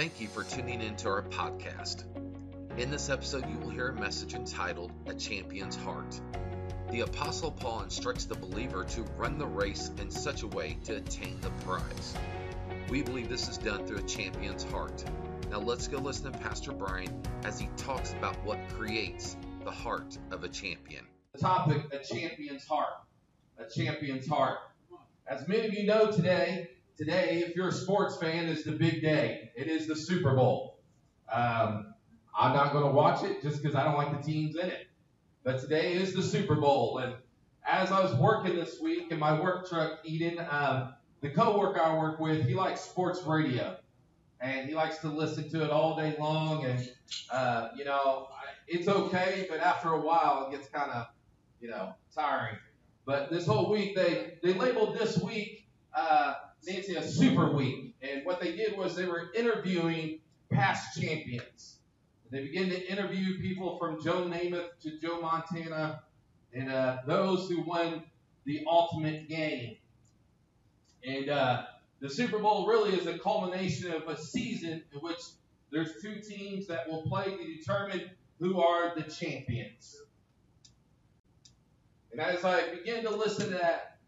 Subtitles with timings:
[0.00, 2.04] Thank you for tuning into our podcast.
[2.78, 6.18] In this episode, you will hear a message entitled A Champion's Heart.
[6.90, 10.96] The Apostle Paul instructs the believer to run the race in such a way to
[10.96, 12.14] attain the prize.
[12.88, 15.04] We believe this is done through a champion's heart.
[15.50, 20.16] Now let's go listen to Pastor Brian as he talks about what creates the heart
[20.30, 21.04] of a champion.
[21.34, 22.94] The topic, a champion's heart.
[23.58, 24.60] A champion's heart.
[25.26, 26.70] As many of you know today,
[27.00, 29.50] today, if you're a sports fan, is the big day.
[29.56, 30.78] It is the Super Bowl.
[31.32, 31.94] Um,
[32.38, 34.86] I'm not going to watch it just because I don't like the teams in it.
[35.42, 37.14] But today is the Super Bowl, and
[37.66, 40.92] as I was working this week in my work truck, Eden, um,
[41.22, 43.78] the coworker I work with, he likes sports radio,
[44.42, 46.66] and he likes to listen to it all day long.
[46.66, 46.92] And
[47.32, 48.28] uh, you know,
[48.68, 51.06] it's okay, but after a while, it gets kind of,
[51.62, 52.58] you know, tiring.
[53.06, 55.66] But this whole week, they they labeled this week.
[55.94, 56.34] Uh,
[56.66, 57.94] Nancy a super week.
[58.02, 61.76] And what they did was they were interviewing past champions.
[62.30, 66.02] They began to interview people from Joe Namath to Joe Montana
[66.52, 68.04] and uh, those who won
[68.44, 69.76] the ultimate game.
[71.04, 71.62] And uh,
[72.00, 75.20] the Super Bowl really is a culmination of a season in which
[75.70, 79.96] there's two teams that will play to determine who are the champions.
[82.12, 83.98] And as I begin to listen to that,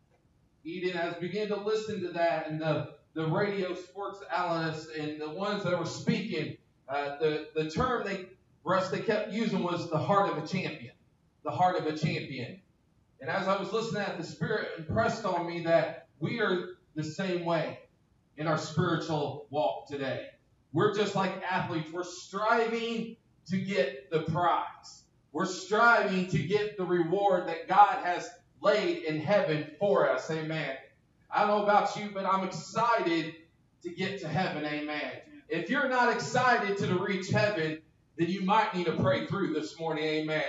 [0.65, 5.31] Eden has begun to listen to that, and the, the radio sports analysts and the
[5.31, 6.57] ones that were speaking,
[6.89, 8.27] uh, the, the term they,
[8.65, 10.93] Russ, they kept using was the heart of a champion.
[11.45, 12.61] The heart of a champion.
[13.21, 17.05] And as I was listening, that the Spirit impressed on me that we are the
[17.05, 17.79] same way
[18.37, 20.27] in our spiritual walk today.
[20.73, 21.91] We're just like athletes.
[21.93, 23.17] We're striving
[23.49, 25.03] to get the prize.
[25.33, 28.29] We're striving to get the reward that God has
[28.63, 30.31] laid in heaven for us.
[30.31, 30.77] Amen.
[31.31, 33.35] I don't know about you, but I'm excited
[33.83, 34.65] to get to heaven.
[34.65, 35.13] Amen.
[35.49, 37.79] If you're not excited to reach heaven,
[38.17, 40.05] then you might need to pray through this morning.
[40.05, 40.45] Amen.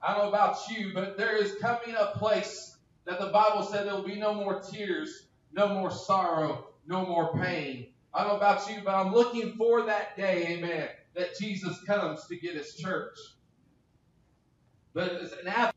[0.00, 3.86] I don't know about you, but there is coming a place that the Bible said
[3.86, 7.88] there will be no more tears, no more sorrow, no more pain.
[8.14, 12.26] I don't know about you, but I'm looking for that day, amen, that Jesus comes
[12.26, 13.16] to get his church.
[14.94, 15.74] But as an athlete,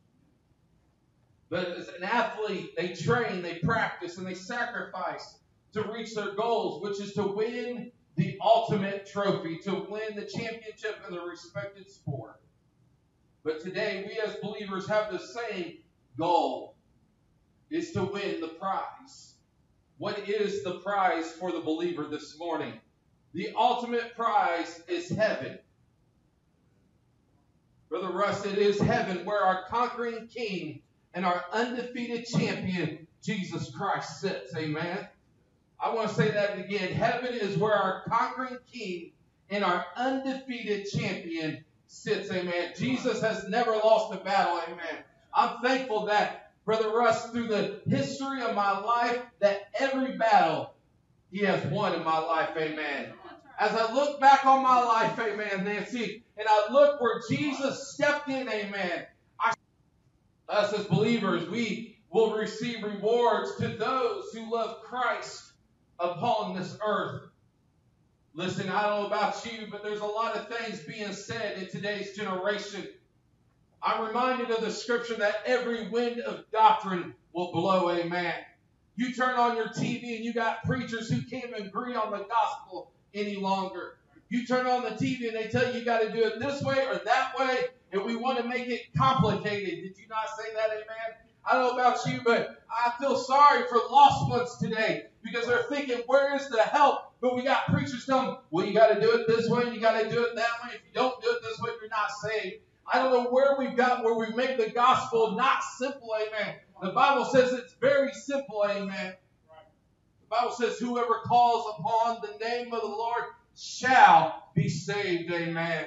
[1.51, 5.35] but as an athlete, they train, they practice, and they sacrifice
[5.73, 11.01] to reach their goals, which is to win the ultimate trophy, to win the championship
[11.06, 12.40] in the respected sport.
[13.44, 15.79] But today, we as believers have the same
[16.17, 16.75] goal,
[17.69, 19.34] is to win the prize.
[19.97, 22.79] What is the prize for the believer this morning?
[23.34, 25.59] The ultimate prize is heaven.
[27.90, 30.81] Brother Russ, it is heaven where our conquering king
[31.13, 34.55] and our undefeated champion, Jesus Christ, sits.
[34.55, 35.07] Amen.
[35.79, 36.91] I want to say that again.
[36.91, 39.11] Heaven is where our conquering king
[39.49, 42.31] and our undefeated champion sits.
[42.31, 42.72] Amen.
[42.75, 44.61] Jesus has never lost a battle.
[44.67, 45.03] Amen.
[45.33, 50.73] I'm thankful that, Brother Russ, through the history of my life, that every battle
[51.31, 52.49] he has won in my life.
[52.55, 53.13] Amen.
[53.59, 58.28] As I look back on my life, amen, Nancy, and I look where Jesus stepped
[58.28, 59.05] in, amen,
[60.51, 65.51] us as believers, we will receive rewards to those who love Christ
[66.00, 67.23] upon this earth.
[68.34, 71.67] Listen, I don't know about you, but there's a lot of things being said in
[71.69, 72.88] today's generation.
[73.84, 78.34] I'm reminded of the scripture that every wind of doctrine will blow, amen.
[78.95, 82.91] You turn on your TV and you got preachers who can't agree on the gospel
[83.13, 83.97] any longer.
[84.31, 86.64] You turn on the TV and they tell you you got to do it this
[86.64, 89.84] way or that way, and we want to make it complicated.
[89.84, 91.18] Did you not say that, amen?
[91.46, 95.64] I don't know about you, but I feel sorry for lost ones today because they're
[95.64, 97.12] thinking, where is the help?
[97.20, 99.81] But we got preachers telling them, well, you got to do it this way, you
[99.81, 100.75] got to do it that way.
[100.75, 102.62] If you don't do it this way, you're not saved.
[102.91, 106.56] I don't know where we've got where we make the gospel not simple, amen.
[106.81, 109.14] The Bible says it's very simple, amen.
[110.22, 113.24] The Bible says, whoever calls upon the name of the Lord
[113.61, 115.31] shall be saved.
[115.31, 115.85] Amen.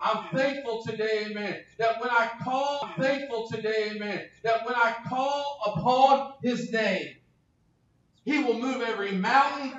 [0.00, 5.58] I'm thankful today, amen, that when I call, thankful today, amen, that when I call
[5.66, 7.16] upon his name,
[8.24, 9.72] he will move every mountain.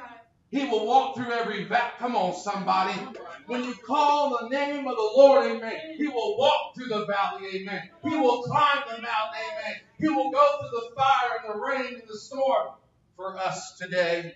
[0.49, 1.91] He will walk through every valley.
[1.99, 2.97] Come on, somebody.
[3.45, 7.47] When you call the name of the Lord, amen, he will walk through the valley,
[7.61, 7.89] amen.
[8.03, 9.75] He will climb the mountain, amen.
[9.99, 12.69] He will go through the fire and the rain and the storm
[13.15, 14.35] for us today.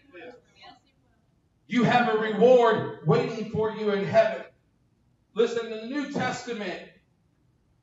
[1.72, 4.44] You have a reward waiting for you in heaven.
[5.36, 6.82] Listen, the New Testament,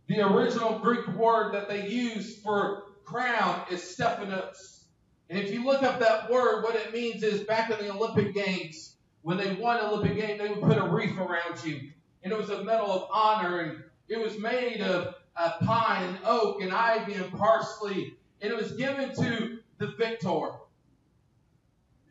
[0.09, 4.85] the original Greek word that they use for crown is Stephanos.
[5.31, 8.35] And if you look up that word, what it means is back in the Olympic
[8.35, 11.91] Games, when they won Olympic game, they would put a wreath around you.
[12.23, 13.61] And it was a medal of honor.
[13.61, 18.19] And it was made of uh, pine and oak and ivy and parsley.
[18.43, 20.51] And it was given to the victor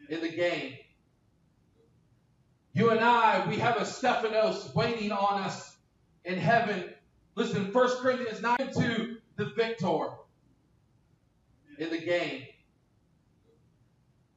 [0.09, 0.73] in the game.
[2.77, 5.77] You and I, we have a Stephanos waiting on us
[6.25, 6.83] in heaven.
[7.33, 10.09] Listen, 1 Corinthians 9 to the victor
[11.79, 12.43] in the game.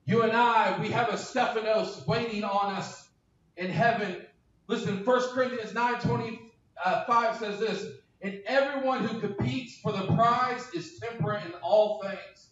[0.06, 3.10] You and I, we have a Stephanos waiting on us
[3.58, 4.22] in heaven.
[4.69, 6.50] Listen, 1 Corinthians 9 25
[6.82, 7.88] uh, says this
[8.22, 12.48] And everyone who competes for the prize is temperate in all things.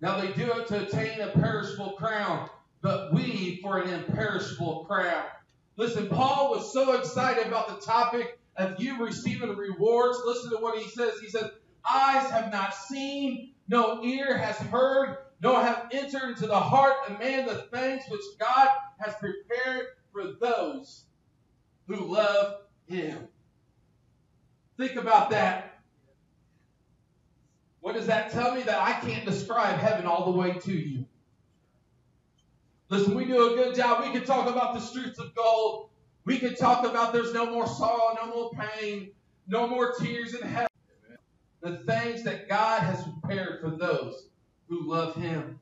[0.00, 2.50] Now they do it to attain a perishable crown,
[2.84, 5.24] but we for an imperishable crown.
[5.76, 10.18] Listen, Paul was so excited about the topic of you receiving rewards.
[10.26, 11.14] Listen to what he says.
[11.18, 11.50] He says,
[11.90, 17.18] Eyes have not seen, no ear has heard, nor have entered into the heart of
[17.18, 21.04] man the things which God has prepared for those
[21.88, 22.56] who love
[22.86, 23.18] him.
[24.76, 25.78] Think about that.
[27.80, 28.62] What does that tell me?
[28.62, 31.03] That I can't describe heaven all the way to you.
[32.90, 34.04] Listen, we do a good job.
[34.04, 35.88] We can talk about the streets of gold.
[36.24, 39.10] We can talk about there's no more sorrow, no more pain,
[39.46, 40.68] no more tears in heaven.
[41.60, 44.28] The things that God has prepared for those
[44.68, 45.60] who love Him.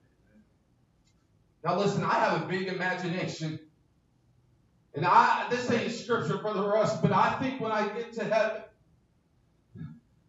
[1.65, 3.59] Now, listen, I have a big imagination.
[4.95, 8.63] And I this ain't scripture, Brother Russ, but I think when I get to heaven,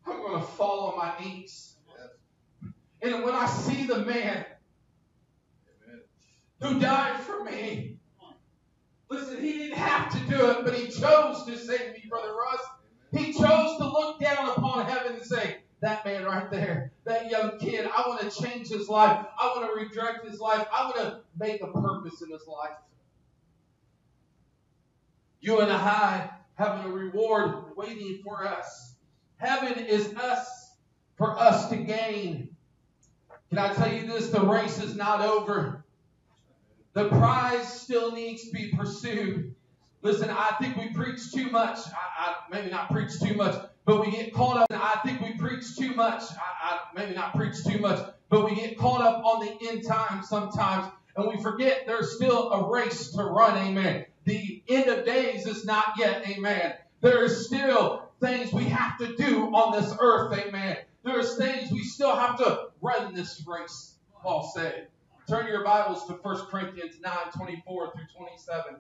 [0.06, 1.76] I'm going to fall on my knees.
[3.02, 4.46] And when I see the man
[6.64, 7.98] who died for me,
[9.10, 12.62] listen, he didn't have to do it, but he chose to save me, Brother Russ.
[13.12, 17.60] He chose to look down upon heaven and say, that man right there, that young
[17.60, 19.26] kid, I want to change his life.
[19.38, 20.66] I want to redirect his life.
[20.74, 22.78] I want to make a purpose in his life.
[25.42, 28.96] You and I having a reward waiting for us.
[29.36, 30.72] Heaven is us
[31.18, 32.56] for us to gain.
[33.50, 34.30] Can I tell you this?
[34.30, 35.84] The race is not over.
[36.94, 39.56] The prize still needs to be pursued.
[40.04, 41.80] Listen, I think we preach too much.
[41.88, 43.56] I, I, maybe not preach too much,
[43.86, 44.68] but we get caught up.
[44.72, 46.22] I think we preach too much.
[46.32, 48.00] I, maybe not preach too much,
[48.30, 52.52] but we get caught up on the end time sometimes, and we forget there's still
[52.52, 53.58] a race to run.
[53.58, 54.06] Amen.
[54.26, 56.28] The end of days is not yet.
[56.28, 56.74] Amen.
[57.02, 60.38] There is still things we have to do on this earth.
[60.38, 60.78] Amen.
[61.04, 64.88] There's things we still have to run this race, Paul said.
[65.28, 68.76] Turn your Bibles to 1 Corinthians 9 24 through 27.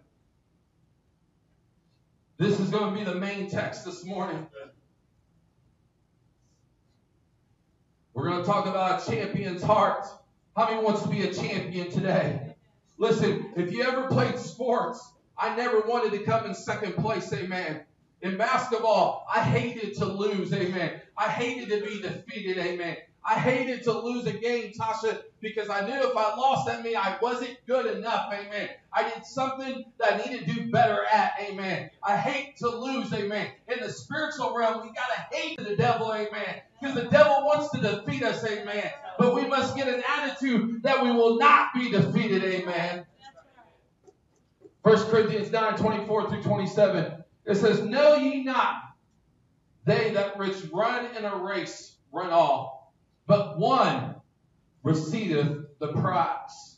[2.37, 4.45] This is going to be the main text this morning.
[8.13, 10.05] We're going to talk about a champion's heart.
[10.55, 12.55] How many wants to be a champion today?
[12.97, 17.85] Listen, if you ever played sports, I never wanted to come in second place, amen.
[18.21, 21.01] In basketball, I hated to lose, amen.
[21.17, 22.97] I hated to be defeated, amen.
[23.25, 26.97] I hated to lose a game, Tasha, because I knew if I lost, that meant
[26.97, 28.69] I wasn't good enough, amen.
[28.91, 31.89] I did something that I needed to do better at, amen.
[32.03, 33.47] I hate to lose, amen.
[33.69, 36.61] In the spiritual realm, we got to hate the devil, amen.
[36.81, 38.91] Because the devil wants to defeat us, amen.
[39.17, 43.05] But we must get an attitude that we will not be defeated, amen.
[44.81, 47.23] 1 Corinthians 9 24 through 27.
[47.45, 48.81] It says, Know ye not,
[49.85, 52.82] they that which run in a race run all,
[53.27, 54.15] but one
[54.83, 56.77] receiveth the prize.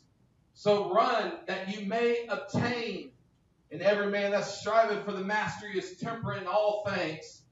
[0.54, 3.10] So run that you may obtain.
[3.70, 7.42] And every man that striveth for the mastery is temperate in all things.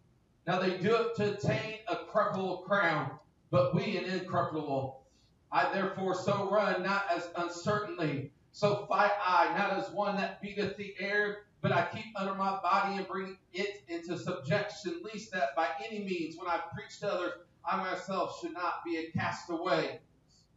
[0.46, 3.10] Now they do it to attain a corruptible crown,
[3.50, 5.02] but we an incorruptible.
[5.50, 8.30] I therefore so run, not as uncertainly.
[8.52, 12.58] So fight I, not as one that beateth the air, but I keep under my
[12.62, 17.12] body and bring it into subjection, least that by any means, when I preach to
[17.12, 17.32] others,
[17.66, 20.00] I myself should not be a castaway.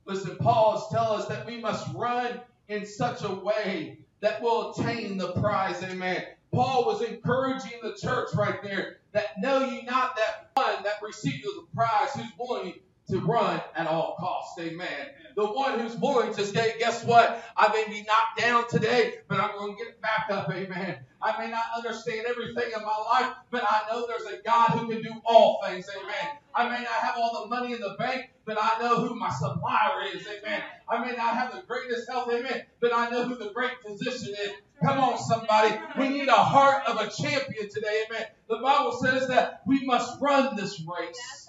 [0.05, 4.71] Listen, Paul is telling us that we must run in such a way that we'll
[4.71, 5.81] attain the prize.
[5.83, 6.23] Amen.
[6.53, 11.43] Paul was encouraging the church right there that know ye not that one that receives
[11.43, 12.73] the prize who's willing
[13.09, 14.46] to run at all costs.
[14.59, 17.43] Amen the one who's willing to say, guess what?
[17.55, 20.49] I may be knocked down today, but I'm going to get back up.
[20.51, 20.97] Amen.
[21.21, 24.89] I may not understand everything in my life, but I know there's a God who
[24.89, 25.87] can do all things.
[25.95, 26.37] Amen.
[26.55, 29.29] I may not have all the money in the bank, but I know who my
[29.29, 30.25] supplier is.
[30.25, 30.63] Amen.
[30.89, 32.33] I may not have the greatest health.
[32.33, 32.63] Amen.
[32.79, 34.51] But I know who the great physician is.
[34.83, 35.75] Come on, somebody.
[35.99, 38.05] We need a heart of a champion today.
[38.09, 38.25] Amen.
[38.49, 41.46] The Bible says that we must run this race.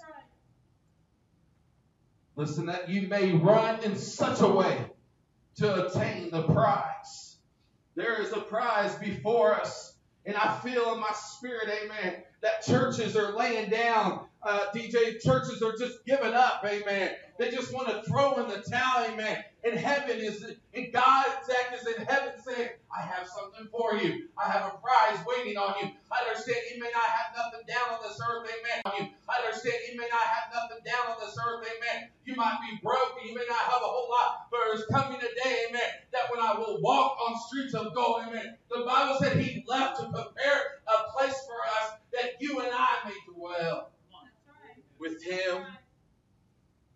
[2.39, 4.85] Listen, that you may run in such a way
[5.57, 7.35] to attain the prize.
[7.95, 9.97] There is a prize before us.
[10.25, 14.28] And I feel in my spirit, amen, that churches are laying down.
[14.41, 17.11] Uh, DJ, churches are just giving up, amen.
[17.37, 19.43] They just want to throw in the towel, amen.
[19.65, 20.43] And heaven is,
[20.73, 24.29] and God Zach is in heaven saying, I have something for you.
[24.39, 25.91] I have a prize waiting on you.
[26.11, 29.11] I understand you may not have nothing down on this earth, amen.
[29.27, 32.09] I understand you may not have nothing down on this earth, amen.
[32.23, 33.27] You might be broken.
[33.27, 36.39] You may not have a whole lot, but there's coming a day, amen, that when
[36.39, 38.55] I will walk on streets of gold, amen.
[38.71, 43.03] The Bible said he left to prepare a place for us that you and I
[43.03, 43.91] may dwell
[44.99, 45.65] with him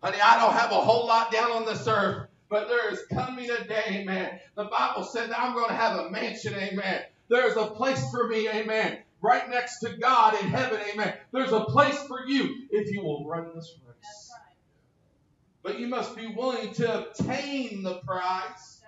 [0.04, 3.48] Honey, I don't have a whole lot down on this earth, but there is coming
[3.48, 4.38] a day, amen.
[4.54, 7.00] The Bible said that I'm going to have a mansion, amen.
[7.30, 8.98] There's a place for me, amen.
[9.22, 11.14] Right next to God in heaven, amen.
[11.32, 14.30] There's a place for you if you will run this race.
[15.62, 18.82] But you must be willing to obtain the prize.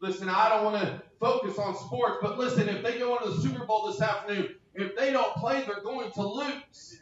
[0.00, 3.42] Listen, I don't want to focus on sports, but listen, if they go into the
[3.42, 6.99] Super Bowl this afternoon, if they don't play, they're going to lose.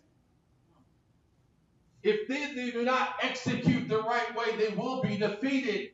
[2.09, 5.91] If they, they do not execute the right way, they will be defeated.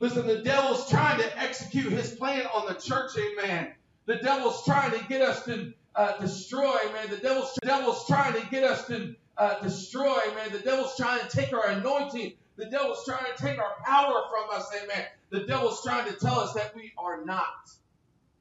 [0.00, 3.74] Listen, the devil's trying to execute his plan on the church, amen.
[4.06, 7.10] The devil's trying to get us to uh, destroy, man.
[7.10, 10.50] The devil's, the devil's trying to get us to uh, destroy, man.
[10.50, 12.32] The devil's trying to take our anointing.
[12.56, 15.04] The devil's trying to take our power from us, amen.
[15.28, 17.70] The devil's trying to tell us that we are not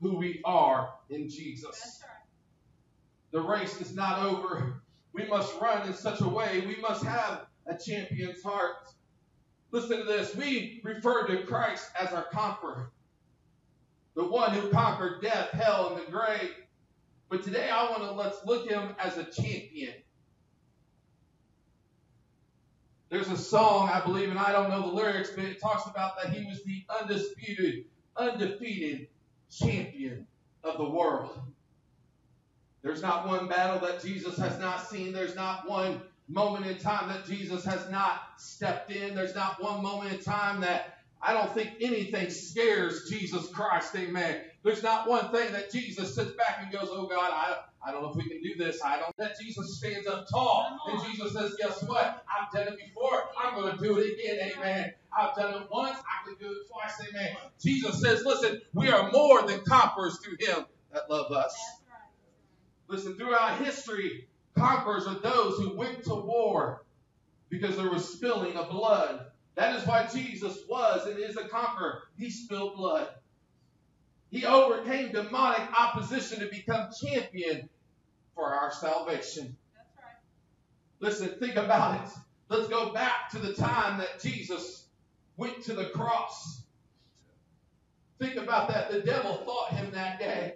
[0.02, 2.02] who we are in Jesus.
[3.32, 4.82] The race is not over.
[5.16, 6.66] We must run in such a way.
[6.68, 8.76] We must have a champion's heart.
[9.72, 10.36] Listen to this.
[10.36, 12.92] We refer to Christ as our conqueror,
[14.14, 16.52] the one who conquered death, hell, and the grave.
[17.30, 19.94] But today I want to let's look at him as a champion.
[23.10, 26.22] There's a song, I believe, and I don't know the lyrics, but it talks about
[26.22, 27.86] that he was the undisputed,
[28.18, 29.08] undefeated
[29.50, 30.28] champion
[30.64, 31.40] of the world.
[32.86, 35.12] There's not one battle that Jesus has not seen.
[35.12, 39.16] There's not one moment in time that Jesus has not stepped in.
[39.16, 43.96] There's not one moment in time that I don't think anything scares Jesus Christ.
[43.96, 44.42] Amen.
[44.62, 48.04] There's not one thing that Jesus sits back and goes, Oh God, I, I don't
[48.04, 48.80] know if we can do this.
[48.86, 49.18] I don't.
[49.18, 52.24] That Jesus stands up tall and Jesus says, Guess what?
[52.30, 53.24] I've done it before.
[53.44, 54.52] I'm going to do it again.
[54.56, 54.94] Amen.
[55.18, 55.98] I've done it once.
[55.98, 57.10] I can do it twice.
[57.10, 57.36] Amen.
[57.60, 61.56] Jesus says, Listen, we are more than conquerors through him that love us.
[62.88, 66.84] Listen, throughout history, conquerors are those who went to war
[67.50, 69.26] because there was spilling of blood.
[69.56, 72.04] That is why Jesus was and is a conqueror.
[72.18, 73.08] He spilled blood.
[74.30, 77.70] He overcame demonic opposition to become champion
[78.34, 79.56] for our salvation.
[79.76, 80.18] That's right.
[81.00, 82.12] Listen, think about it.
[82.50, 84.88] Let's go back to the time that Jesus
[85.38, 86.62] went to the cross.
[88.20, 88.92] Think about that.
[88.92, 90.56] The devil fought him that day.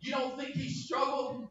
[0.00, 1.48] You don't think he struggled?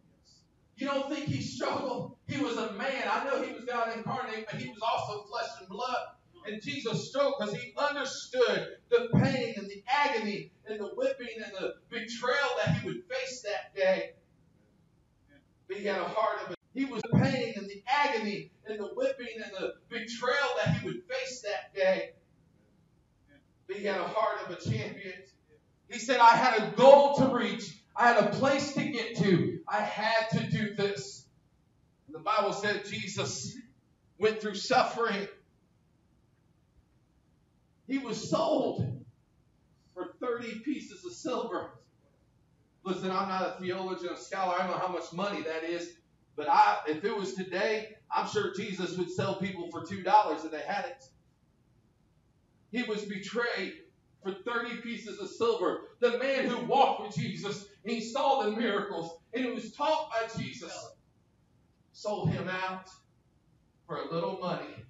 [0.77, 2.17] You don't think he struggled?
[2.27, 3.03] He was a man.
[3.09, 5.97] I know he was God incarnate, but he was also flesh and blood.
[6.45, 11.51] And Jesus struggled because he understood the pain and the agony and the whipping and
[11.53, 14.11] the betrayal that he would face that day.
[15.67, 16.55] But he had a heart of.
[16.73, 20.85] He was the pain and the agony and the whipping and the betrayal that he
[20.85, 22.11] would face that day.
[23.67, 25.13] But he had a heart of a champion.
[25.89, 27.77] He said, I had a goal to reach.
[27.95, 29.59] I had a place to get to.
[29.67, 31.27] I had to do this.
[32.09, 33.57] The Bible said Jesus
[34.19, 35.27] went through suffering.
[37.87, 39.03] He was sold
[39.93, 41.71] for 30 pieces of silver.
[42.83, 44.55] Listen, I'm not a theologian, a scholar.
[44.55, 45.93] I don't know how much money that is.
[46.35, 50.51] But I, if it was today, I'm sure Jesus would sell people for $2 if
[50.51, 51.03] they had it.
[52.71, 53.73] He was betrayed
[54.25, 55.81] for 30 pieces of silver.
[55.99, 60.09] The man who walked with Jesus, and he saw the miracles, and he was taught
[60.09, 60.73] by Jesus,
[61.93, 62.89] sold him out
[63.87, 64.83] for a little money.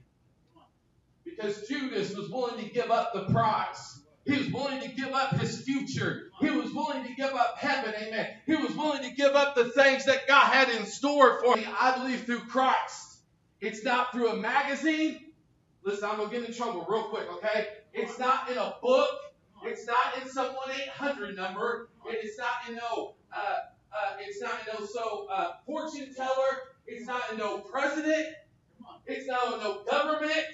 [1.26, 4.00] Because Judas was willing to give up the prize.
[4.26, 6.32] He was willing to give up his future.
[6.40, 7.94] He was willing to give up heaven.
[8.02, 8.28] Amen.
[8.46, 11.70] He was willing to give up the things that God had in store for him.
[11.80, 13.18] I believe through Christ.
[13.60, 15.20] It's not through a magazine.
[15.84, 17.68] Listen, I'm going to get in trouble real quick, okay?
[17.94, 19.10] It's not in a book.
[19.66, 20.56] It's not in some
[21.00, 21.90] 1-800 number.
[22.08, 26.70] It's not in no, uh, uh, it's not in no so uh, fortune teller.
[26.88, 28.28] It's not in no president.
[29.08, 30.46] It's not in no government.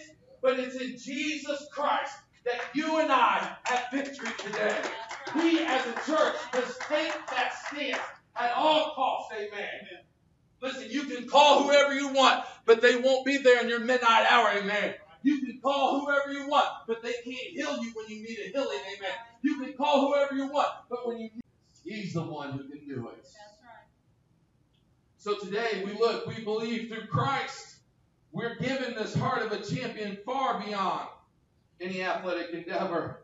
[0.42, 2.14] But it's in Jesus Christ
[2.46, 4.76] that you and I have victory today.
[5.36, 8.00] We as a church must take that stance
[8.36, 9.34] at all costs.
[9.38, 9.68] Amen.
[10.62, 14.26] Listen, you can call whoever you want, but they won't be there in your midnight
[14.30, 14.50] hour.
[14.58, 14.94] Amen.
[15.24, 18.50] You can call whoever you want, but they can't heal you when you need a
[18.50, 18.80] healing.
[18.98, 19.12] Amen.
[19.42, 21.42] You can call whoever you want, but when you need,
[21.84, 23.24] He's the one who can do it.
[23.24, 23.86] That's right.
[25.18, 27.78] So today we look, we believe through Christ,
[28.32, 31.08] we're given this heart of a champion far beyond
[31.80, 33.24] any athletic endeavor.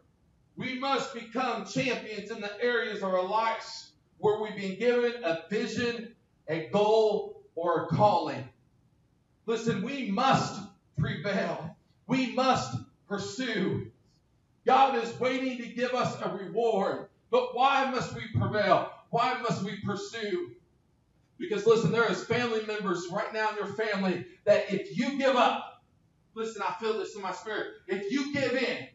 [0.55, 5.43] We must become champions in the areas of our lives where we've been given a
[5.49, 6.15] vision,
[6.47, 8.47] a goal, or a calling.
[9.45, 10.59] Listen, we must
[10.99, 11.66] prevail.
[12.07, 13.91] We must pursue.
[14.65, 17.07] God is waiting to give us a reward.
[17.29, 18.91] But why must we prevail?
[19.09, 20.51] Why must we pursue?
[21.37, 25.35] Because listen, there is family members right now in your family that if you give
[25.35, 25.83] up,
[26.33, 27.67] listen, I feel this in my spirit.
[27.87, 28.87] If you give in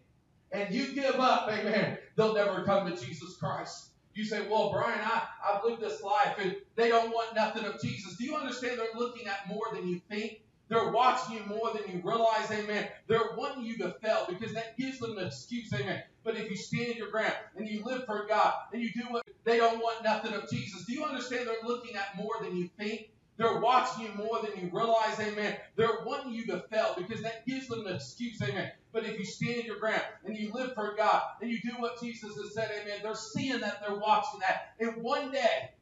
[0.51, 3.91] and you give up, amen, they'll never come to Jesus Christ.
[4.15, 7.81] You say, well, Brian, I, I've lived this life and they don't want nothing of
[7.81, 8.17] Jesus.
[8.17, 10.42] Do you understand they're looking at more than you think?
[10.73, 12.89] They're watching you more than you realize, amen.
[13.07, 16.03] They're wanting you to fail because that gives them an excuse, amen.
[16.25, 19.23] But if you stand your ground and you live for God and you do what
[19.45, 22.71] they don't want nothing of Jesus, do you understand they're looking at more than you
[22.79, 23.11] think?
[23.37, 25.59] They're watching you more than you realize, amen.
[25.77, 28.73] They're wanting you to fail because that gives them an excuse, amen.
[28.95, 32.01] But if you stand your ground and you live for God and you do what
[32.01, 34.73] Jesus has said, amen, they're seeing that, they're watching that.
[34.81, 35.73] And one day,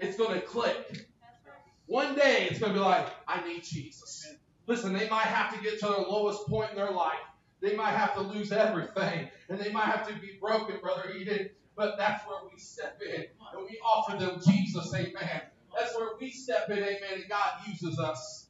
[0.00, 1.06] it's going to click.
[1.86, 4.34] One day it's going to be like, I need Jesus.
[4.66, 7.18] Listen, they might have to get to their lowest point in their life.
[7.60, 9.28] They might have to lose everything.
[9.48, 11.50] And they might have to be broken, Brother Eden.
[11.76, 13.24] But that's where we step in
[13.56, 15.42] and we offer them Jesus, amen.
[15.76, 18.46] That's where we step in, amen, and God uses us.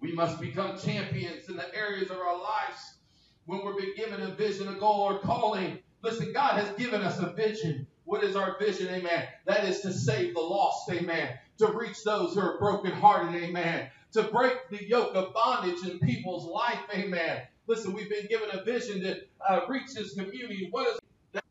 [0.00, 2.98] We must become champions in the areas of our lives
[3.46, 5.78] when we're given a vision, a goal, or calling.
[6.02, 7.86] Listen, God has given us a vision.
[8.06, 8.86] What is our vision?
[8.94, 9.26] Amen.
[9.46, 10.88] That is to save the lost.
[10.90, 11.36] Amen.
[11.58, 13.42] To reach those who are brokenhearted.
[13.42, 13.90] Amen.
[14.12, 16.78] To break the yoke of bondage in people's life.
[16.94, 17.42] Amen.
[17.66, 20.68] Listen, we've been given a vision to uh, reach this community.
[20.70, 21.00] What is
[21.32, 21.44] that?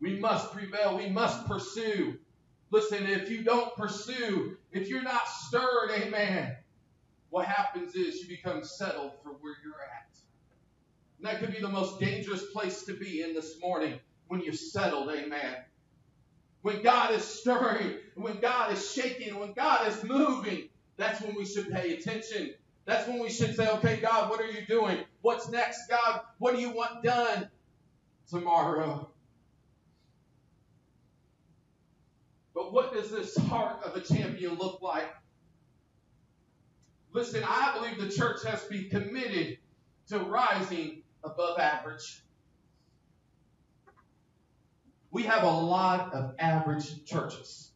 [0.00, 0.96] We must prevail.
[0.96, 2.16] We must pursue.
[2.70, 6.54] Listen, if you don't pursue, if you're not stirred, amen,
[7.30, 10.16] what happens is you become settled for where you're at.
[11.18, 13.98] And that could be the most dangerous place to be in this morning
[14.30, 15.56] when you're settled, amen.
[16.62, 21.44] When God is stirring, when God is shaking, when God is moving, that's when we
[21.44, 22.54] should pay attention.
[22.84, 24.98] That's when we should say, okay, God, what are you doing?
[25.22, 26.20] What's next, God?
[26.38, 27.50] What do you want done
[28.28, 29.10] tomorrow?
[32.54, 35.12] But what does this heart of a champion look like?
[37.12, 39.58] Listen, I believe the church has to be committed
[40.10, 42.22] to rising above average.
[45.10, 47.72] We have a lot of average churches.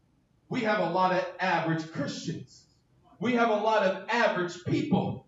[0.48, 2.64] We have a lot of average Christians.
[3.18, 5.26] We have a lot of average people.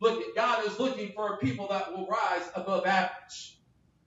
[0.00, 3.58] Look, God is looking for people that will rise above average.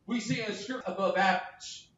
[0.05, 1.89] We see in scripture above average.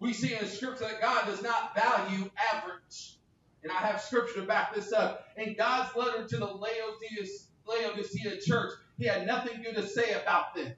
[0.00, 3.18] We see in scripture that God does not value average.
[3.62, 5.26] And I have scripture to back this up.
[5.36, 7.26] In God's letter to the Laodicea,
[7.66, 10.72] Laodicea church, he had nothing good to say about them.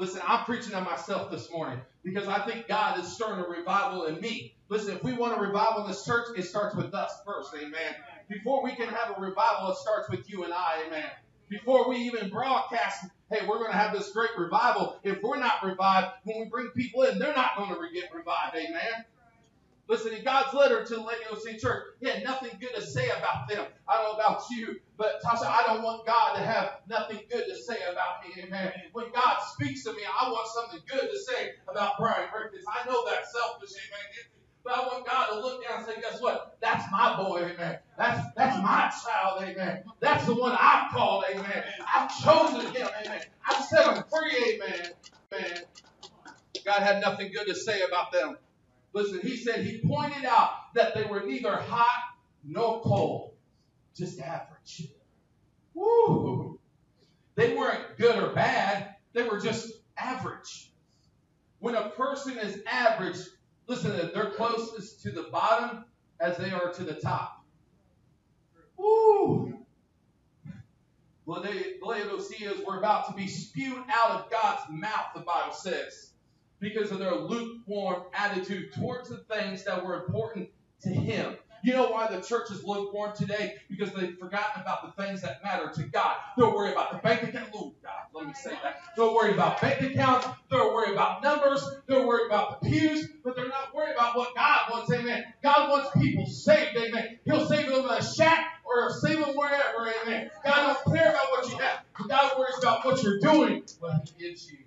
[0.00, 4.06] Listen, I'm preaching to myself this morning because I think God is stirring a revival
[4.06, 4.54] in me.
[4.70, 7.96] Listen, if we want a revival in this church, it starts with us first, amen.
[8.26, 11.10] Before we can have a revival, it starts with you and I, amen.
[11.50, 14.98] Before we even broadcast, hey, we're going to have this great revival.
[15.02, 18.56] If we're not revived, when we bring people in, they're not going to get revived,
[18.56, 19.04] amen.
[19.90, 23.48] Listen, in God's letter to the Laodicean church, he had nothing good to say about
[23.48, 23.66] them.
[23.88, 27.44] I don't know about you, but Tasha, I don't want God to have nothing good
[27.48, 28.40] to say about me.
[28.44, 28.70] Amen.
[28.92, 32.66] When God speaks to me, I want something good to say about Brian Ricketts.
[32.68, 34.30] I know that's selfish, amen.
[34.62, 36.56] But I want God to look down and say, guess what?
[36.60, 37.80] That's my boy, amen.
[37.98, 39.82] That's that's my child, amen.
[39.98, 41.64] That's the one I've called, amen.
[41.92, 43.22] I've chosen him, amen.
[43.44, 44.90] I've set him free, amen.
[45.34, 45.62] Amen.
[46.64, 48.36] God had nothing good to say about them.
[48.92, 53.32] Listen, he said he pointed out that they were neither hot nor cold,
[53.94, 54.88] just average.
[55.74, 56.58] Woo!
[57.36, 60.72] They weren't good or bad, they were just average.
[61.60, 63.18] When a person is average,
[63.66, 65.84] listen, they're closest to the bottom
[66.18, 67.44] as they are to the top.
[68.76, 69.58] Woo!
[71.26, 76.09] Laodiceas were about to be spewed out of God's mouth, the Bible says
[76.60, 80.48] because of their lukewarm attitude towards the things that were important
[80.82, 81.36] to him.
[81.62, 83.56] You know why the church is lukewarm today?
[83.68, 86.16] Because they've forgotten about the things that matter to God.
[86.38, 87.50] They're worried about the bank account.
[87.54, 88.80] Oh, God, let me say that.
[88.96, 90.26] They're worried about bank accounts.
[90.50, 91.62] They're worried about numbers.
[91.86, 93.08] They're worried about the pews.
[93.22, 94.90] But they're not worried about what God wants.
[94.90, 95.22] Amen.
[95.42, 96.78] God wants people saved.
[96.78, 97.18] Amen.
[97.26, 100.30] He'll save them in a shack or save them wherever, amen.
[100.44, 101.80] God don't care about what you have.
[102.08, 104.58] God worries about what you're doing when He gives you.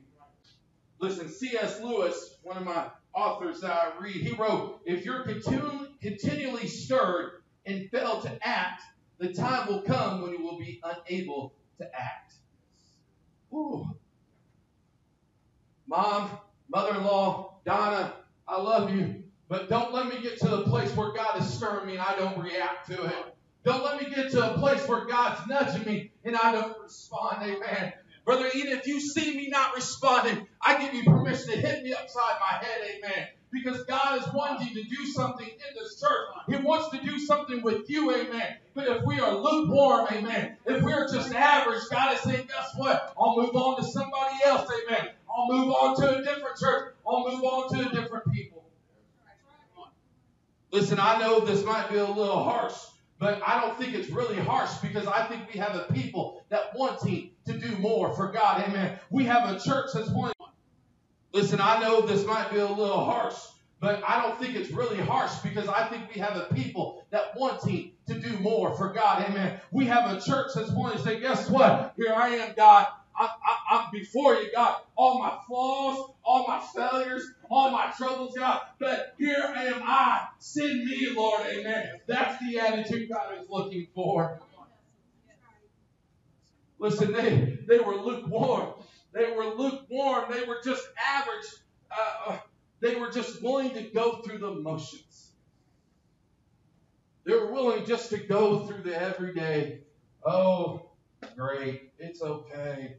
[1.03, 1.81] Listen, C.S.
[1.81, 7.41] Lewis, one of my authors that I read, he wrote, If you're continu- continually stirred
[7.65, 8.83] and fail to act,
[9.17, 12.35] the time will come when you will be unable to act.
[13.53, 13.85] Ooh.
[15.87, 16.29] Mom,
[16.73, 18.13] mother in law, Donna,
[18.47, 21.85] I love you, but don't let me get to the place where God is stirring
[21.85, 23.35] me and I don't react to it.
[23.65, 27.43] Don't let me get to a place where God's nudging me and I don't respond.
[27.43, 27.91] Amen.
[28.25, 31.93] Brother Eden, if you see me not responding, I give you permission to hit me
[31.93, 32.81] upside my head.
[32.95, 33.27] Amen.
[33.51, 36.27] Because God is wanting to do something in this church.
[36.47, 38.15] He wants to do something with you.
[38.15, 38.55] Amen.
[38.73, 40.57] But if we are lukewarm, amen.
[40.65, 43.13] If we're just average, God is saying, guess what?
[43.19, 44.69] I'll move on to somebody else.
[44.87, 45.09] Amen.
[45.29, 46.93] I'll move on to a different church.
[47.07, 48.63] I'll move on to a different people.
[50.71, 52.73] Listen, I know this might be a little harsh,
[53.23, 56.75] but I don't think it's really harsh because I think we have a people that
[56.75, 58.61] wanting to do more for God.
[58.67, 58.99] Amen.
[59.09, 60.33] We have a church that's wanting.
[61.31, 63.35] Listen, I know this might be a little harsh,
[63.79, 67.33] but I don't think it's really harsh because I think we have a people that
[67.37, 69.23] wanting to do more for God.
[69.23, 69.57] Amen.
[69.71, 71.93] We have a church that's wanting to say, guess what?
[71.95, 72.87] Here I am, God.
[73.19, 73.29] I'm,
[73.69, 74.77] I'm before you, God.
[74.95, 78.61] All my flaws, all my failures, all my troubles, God.
[78.79, 80.27] But here am I.
[80.39, 81.41] Send me, Lord.
[81.47, 81.99] Amen.
[82.07, 84.39] That's the attitude God is looking for.
[86.79, 88.73] Listen, they, they were lukewarm.
[89.13, 90.25] They were lukewarm.
[90.31, 91.45] They were just average.
[91.91, 92.37] Uh,
[92.79, 95.31] they were just willing to go through the motions.
[97.25, 99.81] They were willing just to go through the everyday.
[100.25, 100.89] Oh,
[101.37, 101.93] great.
[101.99, 102.97] It's okay.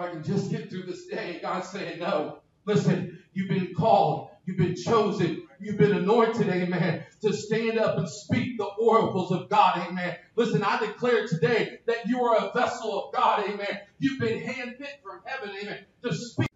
[0.00, 2.38] If I can just get through this day, God's saying, no.
[2.64, 4.30] Listen, you've been called.
[4.46, 5.46] You've been chosen.
[5.60, 10.16] You've been anointed, amen, to stand up and speak the oracles of God, amen.
[10.34, 13.80] Listen, I declare today that you are a vessel of God, amen.
[13.98, 16.48] You've been handpicked from heaven, amen, to speak.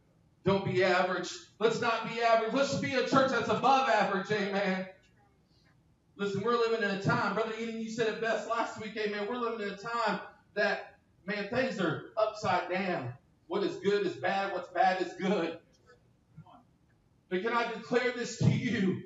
[0.47, 1.31] Don't be average.
[1.59, 2.55] Let's not be average.
[2.55, 4.87] Let's be a church that's above average, amen.
[6.17, 9.27] Listen, we're living in a time, Brother Eden, you said it best last week, amen.
[9.29, 10.21] We're living in a time
[10.55, 13.13] that, man, things are upside down.
[13.47, 15.59] What is good is bad, what's bad is good.
[17.29, 19.03] But can I declare this to you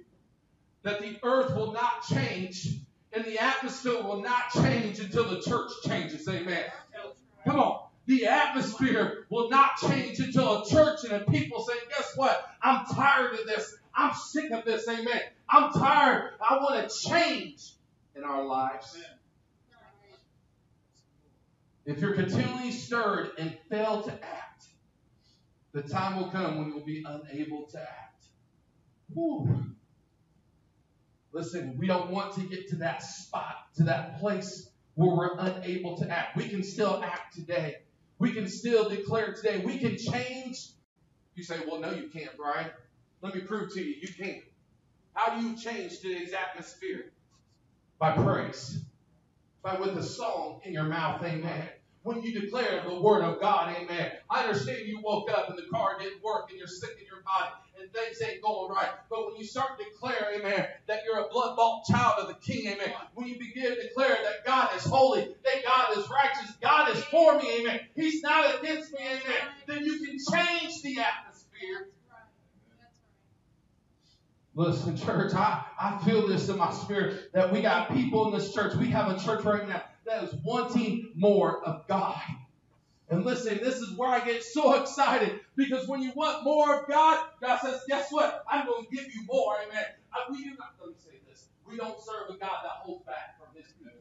[0.83, 2.69] that the earth will not change
[3.13, 6.29] and the atmosphere will not change until the church changes?
[6.29, 6.65] Amen.
[7.45, 7.81] Come on.
[8.07, 12.43] The atmosphere will not change until a church and a people say, guess what?
[12.63, 13.77] I'm tired of this.
[13.95, 14.89] I'm sick of this.
[14.89, 15.21] Amen.
[15.49, 16.33] I'm tired.
[16.41, 17.73] I want to change
[18.17, 18.97] in our lives.
[21.89, 24.67] If you're continually stirred and fail to act,
[25.73, 28.27] the time will come when you'll be unable to act.
[29.15, 29.65] Whew.
[31.33, 35.97] Listen, we don't want to get to that spot, to that place where we're unable
[35.97, 36.37] to act.
[36.37, 37.77] We can still act today.
[38.19, 39.63] We can still declare today.
[39.65, 40.69] We can change.
[41.37, 42.69] You say, well, no, you can't, Brian.
[43.23, 44.43] Let me prove to you, you can.
[45.15, 47.13] How do you change today's atmosphere?
[47.99, 48.79] By praise.
[49.63, 51.69] By with a song in your mouth, amen
[52.09, 53.77] when you declare the word of God.
[53.77, 54.11] Amen.
[54.31, 57.23] I understand you woke up and the car didn't work and you're sick in your
[57.23, 58.89] body and things ain't going right.
[59.11, 62.35] But when you start to declare, amen, that you're a blood bought child of the
[62.35, 66.55] King, amen, when you begin to declare that God is holy, that God is righteous,
[66.63, 70.99] God is for me, amen, He's not against me, amen, then you can change the
[71.01, 71.91] atmosphere.
[74.55, 78.53] Listen, church, I, I feel this in my spirit that we got people in this
[78.53, 78.75] church.
[78.75, 82.21] We have a church right now that is wanting more of God.
[83.11, 86.89] And listen, this is where I get so excited because when you want more of
[86.89, 88.45] God, God says, guess what?
[88.51, 89.57] I'm going to give you more.
[89.67, 89.85] Amen.
[90.13, 91.47] I, we do not, let me say this.
[91.67, 93.93] We don't serve a God that holds back from his people.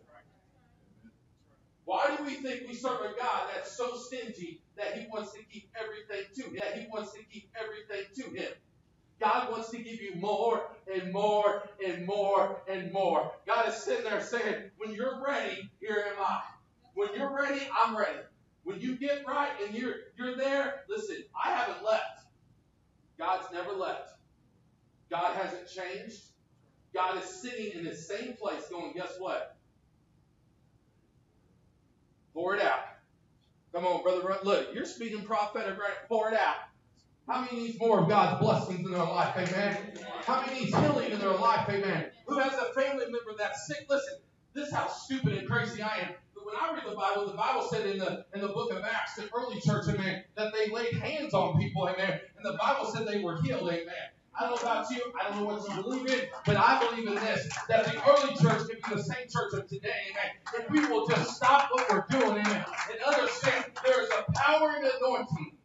[1.88, 5.39] Why do we think we serve a God that's so stingy that he wants to
[5.50, 6.60] keep everything to him?
[6.60, 8.52] That he wants to keep everything to him?
[9.19, 13.32] God wants to give you more and more and more and more.
[13.45, 16.41] God is sitting there saying, when you're ready, here am I.
[16.93, 18.19] When you're ready, I'm ready.
[18.63, 22.25] When you get right and you're you're there, listen, I haven't left.
[23.17, 24.10] God's never left.
[25.10, 26.21] God hasn't changed.
[26.93, 29.56] God is sitting in the same place going, guess what?
[32.34, 32.82] Pour it out.
[33.73, 34.38] Come on, brother.
[34.43, 36.08] Look, you're speaking prophetic right.
[36.08, 36.56] Pour it out.
[37.28, 39.36] How many needs more of God's blessings in their life?
[39.36, 39.78] Amen.
[40.24, 41.68] How many needs healing in their life?
[41.68, 42.06] Amen.
[42.26, 43.86] Who has a family member that's sick?
[43.90, 44.20] Listen,
[44.54, 46.10] this is how stupid and crazy I am.
[46.34, 48.82] But when I read the Bible, the Bible said in the in the book of
[48.82, 52.22] Acts, the early church, amen, that they laid hands on people, amen.
[52.38, 53.94] And the Bible said they were healed, amen.
[54.40, 55.02] I don't know about you.
[55.20, 58.36] I don't know what you believe in, but I believe in this: that the early
[58.36, 60.32] church can be the same church of today, amen.
[60.56, 64.76] If we will just stop what we're doing, amen, and understand there is a power
[64.78, 65.57] and anointing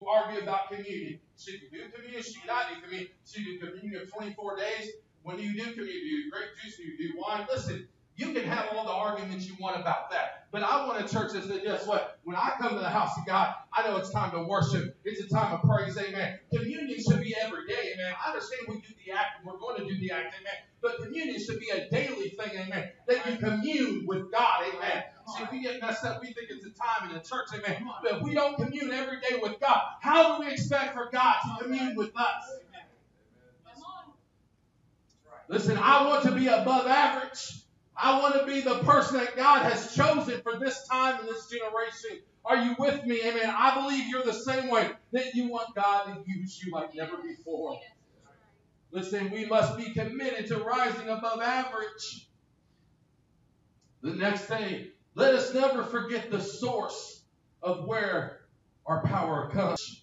[0.00, 1.20] to argue about communion.
[1.38, 2.22] Should you do communion?
[2.22, 3.10] Should you not do communion?
[3.26, 4.90] Should you do communion of 24 days?
[5.22, 6.00] When do you do communion?
[6.00, 6.76] Do you grape juice?
[6.76, 7.46] Do you do wine?
[7.52, 7.86] Listen,
[8.20, 10.46] you can have all the arguments you want about that.
[10.52, 12.18] But I want a church that says, guess what?
[12.24, 14.94] When I come to the house of God, I know it's time to worship.
[15.04, 16.38] It's a time of praise, amen.
[16.52, 18.12] Communion should be every day, amen.
[18.22, 20.52] I understand we do the act, and we're going to do the act, amen.
[20.82, 22.90] But communion should be a daily thing, amen.
[23.08, 25.04] That you commune with God, amen.
[25.38, 27.88] See, we get messed up, we think it's a time in the church, amen.
[28.02, 31.36] But if we don't commune every day with God, how do we expect for God
[31.42, 32.58] to commune with us?
[35.48, 37.59] Listen, I want to be above average.
[38.02, 41.48] I want to be the person that God has chosen for this time and this
[41.50, 42.24] generation.
[42.44, 43.20] Are you with me?
[43.22, 43.52] Amen.
[43.54, 47.18] I believe you're the same way that you want God to use you like never
[47.18, 47.78] before.
[48.90, 52.28] Listen, we must be committed to rising above average.
[54.02, 57.22] The next thing, let us never forget the source
[57.62, 58.40] of where
[58.86, 60.02] our power comes.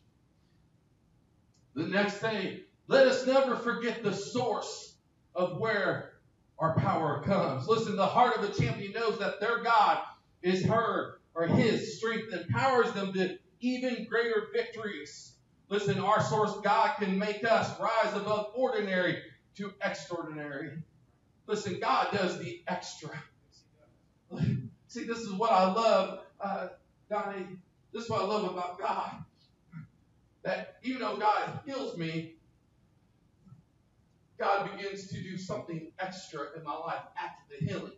[1.74, 4.96] The next thing, let us never forget the source
[5.36, 6.17] of where
[6.60, 7.68] our power comes.
[7.68, 10.00] Listen, the heart of the champion knows that their God
[10.42, 15.34] is her or his strength empowers them to even greater victories.
[15.70, 19.22] Listen, our source God can make us rise above ordinary
[19.56, 20.72] to extraordinary.
[21.46, 23.12] Listen, God does the extra.
[24.88, 26.68] See, this is what I love, uh,
[27.10, 27.46] Donnie.
[27.94, 29.12] This is what I love about God.
[30.44, 32.37] That even though God heals me,
[34.38, 37.94] God begins to do something extra in my life after the healing.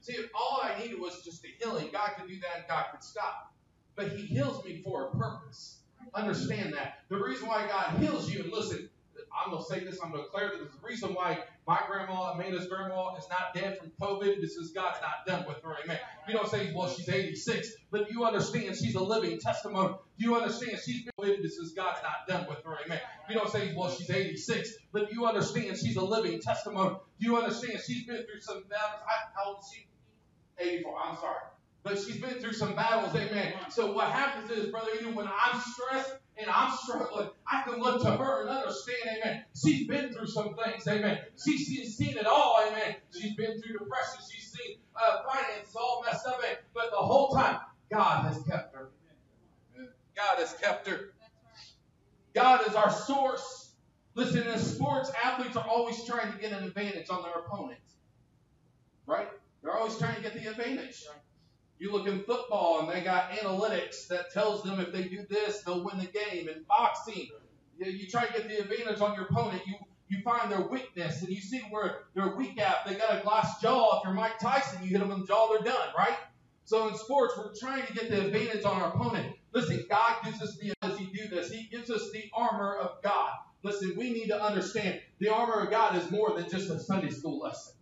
[0.00, 2.86] See, if all I needed was just a healing, God could do that and God
[2.92, 3.52] could stop.
[3.96, 5.80] But He heals me for a purpose.
[6.14, 6.98] Understand that.
[7.08, 8.88] The reason why God heals you, and listen,
[9.34, 12.32] I'm going to say this, I'm going to declare that the reason why my grandma,
[12.32, 15.76] Amanda's grandma, is not dead from COVID This is God's not done with her.
[15.82, 15.98] Amen.
[16.28, 19.94] You don't say, well, she's 86, but you understand she's a living testimony.
[20.18, 22.78] Do you understand she's been with because God's not done with her.
[22.84, 23.00] Amen.
[23.28, 26.96] You don't say, well, she's 86, but you understand she's a living testimony.
[27.20, 29.02] Do you understand she's been through some battles.
[29.34, 29.86] How old is she?
[30.58, 30.98] 84.
[31.02, 31.36] I'm sorry.
[31.82, 33.52] But she's been through some battles, amen.
[33.68, 38.02] So what happens is, brother, even when I'm stressed and I'm struggling, I can look
[38.02, 39.44] to her and understand, amen.
[39.54, 41.20] She's been through some things, amen.
[41.42, 42.96] She's seen it all, amen.
[43.12, 44.20] She's been through depression.
[44.30, 46.56] She's seen uh, finances all messed up, amen.
[46.74, 47.60] But the whole time,
[47.92, 48.90] God has kept her.
[50.16, 51.12] God has kept her.
[52.34, 53.72] God is our source.
[54.16, 57.80] Listen, in sports, athletes are always trying to get an advantage on their opponent.
[59.06, 59.28] Right?
[59.62, 61.04] They're always trying to get the advantage.
[61.78, 65.62] You look in football and they got analytics that tells them if they do this,
[65.62, 66.48] they'll win the game.
[66.48, 67.28] In boxing,
[67.78, 69.62] you, try to get the advantage on your opponent.
[69.66, 69.74] You
[70.08, 72.86] you find their weakness and you see where they're weak at.
[72.86, 73.98] They got a glass jaw.
[73.98, 76.16] If you're Mike Tyson, you hit them in the jaw, they're done, right?
[76.66, 79.34] So in sports, we're trying to get the advantage on our opponent.
[79.52, 81.50] Listen, God gives us the as He do this.
[81.50, 83.32] He gives us the armor of God.
[83.62, 87.10] Listen, we need to understand the armor of God is more than just a Sunday
[87.10, 87.74] school lesson.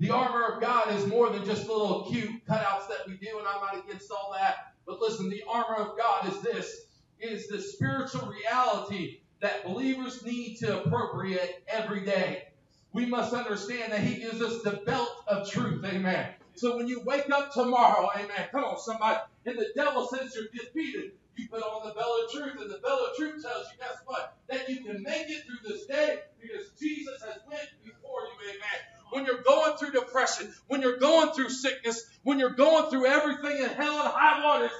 [0.00, 3.48] The armor of God is more than just little cute cutouts that we do, and
[3.48, 4.74] I'm not against all that.
[4.86, 6.86] But listen, the armor of God is this
[7.18, 12.44] it is the spiritual reality that believers need to appropriate every day.
[12.92, 15.84] We must understand that He gives us the belt of truth.
[15.84, 16.28] Amen.
[16.54, 20.46] So when you wake up tomorrow, amen, come on, somebody, and the devil says you're
[20.52, 23.78] defeated, you put on the belt of truth, and the belt of truth tells you,
[23.78, 24.36] guess what?
[24.48, 28.97] That you can make it through this day because Jesus has went before you, amen
[29.10, 33.62] when you're going through depression, when you're going through sickness, when you're going through everything
[33.62, 34.70] in hell and high water,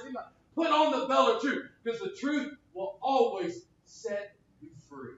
[0.55, 5.13] put on the belt of truth because the truth will always set you free.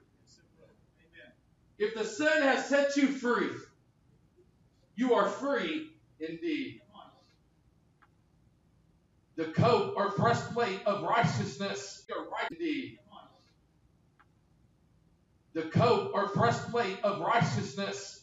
[1.78, 3.50] If the Son has set you free,
[4.94, 6.80] you are free indeed.
[9.34, 12.98] The coat or breastplate of righteousness, you're right indeed.
[15.54, 18.21] The coat or breastplate of righteousness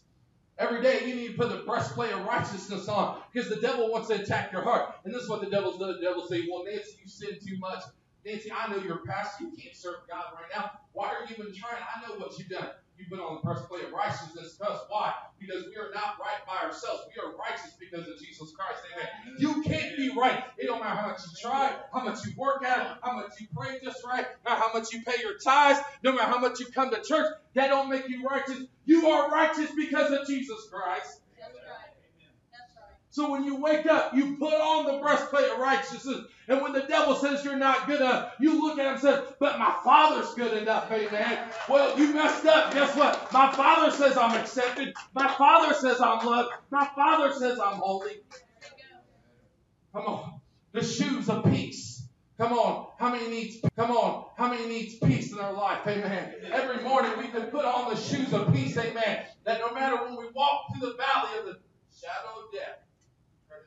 [0.60, 4.10] Every day you need to put the breastplate of righteousness on because the devil wants
[4.10, 4.94] to attack your heart.
[5.06, 5.96] And this is what the devil's does.
[5.96, 7.82] The devil say, Well, Nancy, you sin too much.
[8.26, 9.46] Nancy, I know you're a pastor.
[9.46, 10.72] You can't serve God right now.
[10.92, 11.82] Why are you even trying?
[11.82, 12.68] I know what you've done.
[13.00, 14.58] You've been on the breastplate of righteousness.
[14.60, 15.14] Because why?
[15.40, 17.04] Because we are not right by ourselves.
[17.08, 18.84] We are righteous because of Jesus Christ.
[18.94, 19.08] Amen.
[19.40, 20.44] You can't be right.
[20.58, 23.48] It don't matter how much you try, how much you work at, how much you
[23.56, 26.60] pray just right, no matter how much you pay your tithes, no matter how much
[26.60, 27.28] you come to church.
[27.54, 28.60] That don't make you righteous.
[28.86, 31.22] You are righteous because of Jesus Christ.
[31.40, 31.96] That's right.
[32.52, 32.99] That's right.
[33.12, 36.26] So when you wake up, you put on the breastplate of righteousness.
[36.48, 39.20] And when the devil says you're not good enough, you look at him and say,
[39.40, 41.40] But my father's good enough, amen.
[41.68, 42.72] Well, you messed up.
[42.74, 43.32] Guess what?
[43.34, 44.94] My father says I'm accepted.
[45.14, 46.50] My father says I'm loved.
[46.70, 48.22] My father says I'm holy.
[49.94, 50.42] Come on.
[50.72, 52.04] The shoes of peace.
[52.38, 52.88] Come on.
[53.00, 54.26] How many needs come on?
[54.38, 55.80] How many needs peace in their life?
[55.88, 56.36] Amen.
[56.52, 59.26] Every morning we can put on the shoes of peace, amen.
[59.46, 61.60] That no matter when we walk through the valley of the
[62.00, 62.80] shadow of death,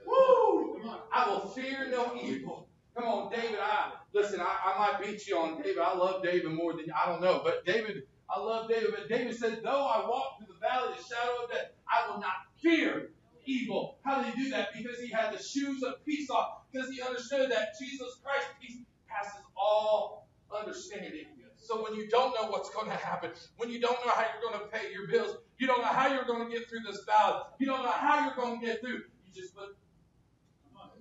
[0.07, 0.81] Woo!
[1.12, 2.69] I will fear no evil.
[2.97, 3.59] Come on, David.
[3.61, 4.41] I listen.
[4.41, 5.79] I, I might beat you on David.
[5.79, 8.03] I love David more than I don't know, but David.
[8.29, 8.91] I love David.
[8.97, 12.11] But David said, "Though I walk through the valley of the shadow of death, I
[12.11, 13.11] will not fear
[13.47, 14.69] evil." How did he do that?
[14.77, 16.62] Because he had the shoes of peace off.
[16.71, 21.27] Because he understood that Jesus Christ peace passes all understanding.
[21.57, 24.51] So when you don't know what's going to happen, when you don't know how you're
[24.51, 27.05] going to pay your bills, you don't know how you're going to get through this
[27.05, 29.77] valley, you don't know how you're going to get through, you just put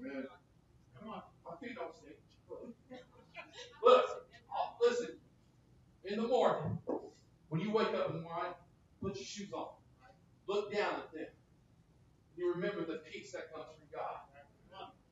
[0.03, 1.21] Come on.
[1.45, 2.15] My feet don't stink.
[3.83, 4.05] Look,
[4.81, 5.07] listen.
[6.05, 6.79] In the morning,
[7.49, 8.51] when you wake up in the morning,
[9.01, 9.67] put your shoes on.
[10.47, 11.27] Look down at them.
[12.35, 14.19] You remember the peace that comes from God.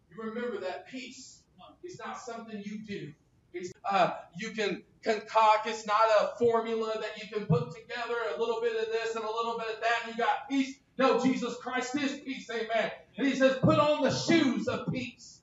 [0.09, 1.43] You remember that peace.
[1.83, 3.13] It's not something you do.
[3.53, 5.67] It's, uh, you can concoct.
[5.67, 8.15] It's not a formula that you can put together.
[8.35, 10.75] A little bit of this and a little bit of that, and you got peace.
[10.97, 12.49] No, Jesus Christ is peace.
[12.49, 12.91] Amen.
[13.19, 15.41] And he says, put on the shoes of peace.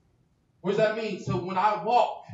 [0.63, 1.21] What does that mean?
[1.21, 2.25] So when I walk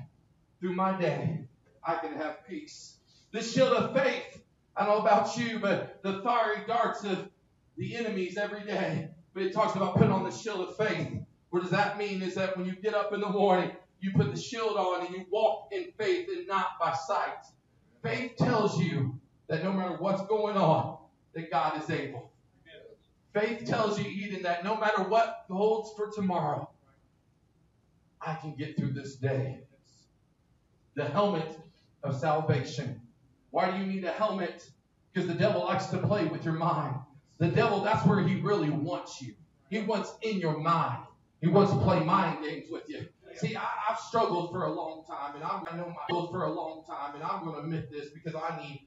[0.60, 1.40] through my day,
[1.84, 2.94] I can have peace.
[3.32, 4.40] The shield of faith.
[4.76, 7.28] I don't know about you, but the fiery darts of
[7.76, 9.08] the enemies every day.
[9.34, 11.08] But it talks about putting on the shield of faith.
[11.50, 12.22] What does that mean?
[12.22, 15.12] Is that when you get up in the morning, you put the shield on and
[15.12, 17.46] you walk in faith and not by sight.
[18.00, 20.98] Faith tells you that no matter what's going on,
[21.34, 22.31] that God is able.
[23.32, 26.68] Faith tells you, Eden, that no matter what holds for tomorrow,
[28.20, 29.60] I can get through this day.
[30.94, 31.58] The helmet
[32.02, 33.00] of salvation.
[33.50, 34.68] Why do you need a helmet?
[35.12, 36.96] Because the devil likes to play with your mind.
[37.38, 39.34] The devil, that's where he really wants you.
[39.70, 41.04] He wants in your mind.
[41.40, 43.08] He wants to play mind games with you.
[43.36, 46.52] See, I, have struggled for a long time, and I'm, I know my for a
[46.52, 48.86] long time, and I'm going to admit this because I need,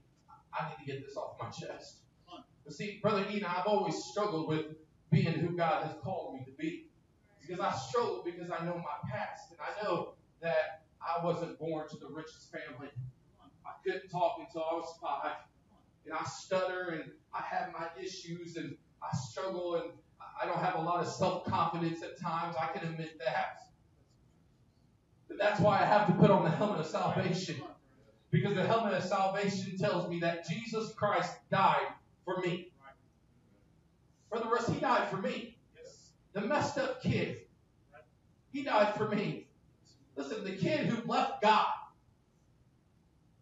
[0.53, 2.04] I need to get this off my chest.
[2.65, 4.65] But see, Brother Eden, I've always struggled with
[5.11, 6.87] being who God has called me to be.
[7.39, 11.87] Because I struggle because I know my past, and I know that I wasn't born
[11.89, 12.89] to the richest family.
[13.63, 15.33] I couldn't talk until I was five,
[16.05, 19.91] and I stutter, and I have my issues, and I struggle, and
[20.41, 22.55] I don't have a lot of self confidence at times.
[22.59, 23.59] I can admit that.
[25.27, 27.61] But that's why I have to put on the helmet of salvation.
[28.31, 31.87] Because the helmet of salvation tells me that Jesus Christ died
[32.25, 32.71] for me.
[34.29, 35.57] Brother Russ, he died for me.
[36.33, 37.37] The messed up kid.
[38.51, 39.47] He died for me.
[40.17, 41.67] Listen, the kid who left God.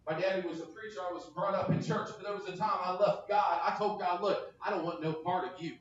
[0.08, 1.00] My daddy was a preacher.
[1.10, 3.62] I was brought up in church, but there was a time I left God.
[3.64, 5.74] I told God, look, I don't want no part of you.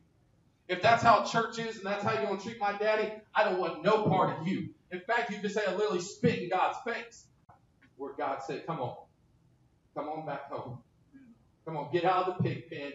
[0.69, 3.45] If that's how church is and that's how you're going to treat my daddy, I
[3.45, 4.69] don't want no part of you.
[4.93, 7.27] In fact, you could say I literally spit in God's face.
[7.97, 8.97] Where God said, come on.
[9.95, 10.79] Come on back home.
[11.65, 12.93] Come on, get out of the pig pen.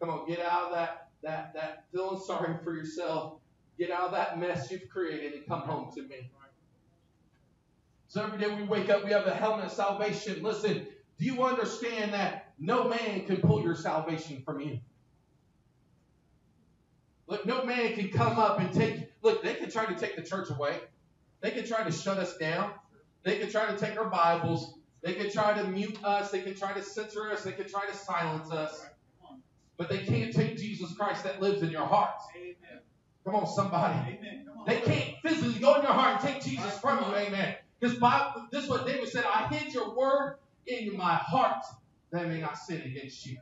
[0.00, 3.40] Come on, get out of that, that, that feeling sorry for yourself.
[3.78, 6.30] Get out of that mess you've created and come home to me.
[8.08, 10.42] So every day we wake up, we have the helmet of salvation.
[10.42, 10.86] Listen,
[11.18, 14.80] do you understand that no man can pull your salvation from you?
[17.26, 19.12] Look, no man can come up and take.
[19.22, 20.80] Look, they can try to take the church away.
[21.40, 22.70] They can try to shut us down.
[23.24, 24.75] They can try to take our Bibles.
[25.02, 26.30] They could try to mute us.
[26.30, 27.44] They could try to censor us.
[27.44, 28.84] They could try to silence us.
[29.76, 32.16] But they can't take Jesus Christ that lives in your heart.
[32.36, 32.80] Amen.
[33.24, 34.18] Come on, somebody.
[34.66, 37.16] They can't physically go in your heart and take Jesus from you.
[37.16, 37.56] Amen.
[37.78, 37.98] Because
[38.50, 41.64] this is what David said I hid your word in my heart
[42.10, 43.38] that I may not sin against you.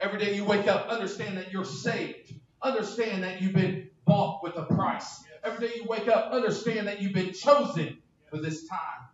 [0.00, 2.34] Every day you wake up, understand that you're saved.
[2.62, 5.24] Understand that you've been bought with a price.
[5.42, 7.98] Every day you wake up, understand that you've been chosen
[8.30, 9.07] for this time.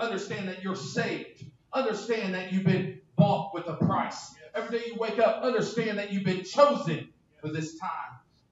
[0.00, 1.44] Understand that you're saved.
[1.72, 4.34] Understand that you've been bought with a price.
[4.54, 7.08] Every day you wake up, understand that you've been chosen
[7.40, 7.90] for this time.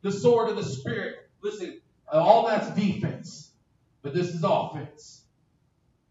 [0.03, 1.29] The sword of the Spirit.
[1.43, 1.81] Listen,
[2.13, 3.53] all that's defense,
[4.03, 5.23] but this is offense.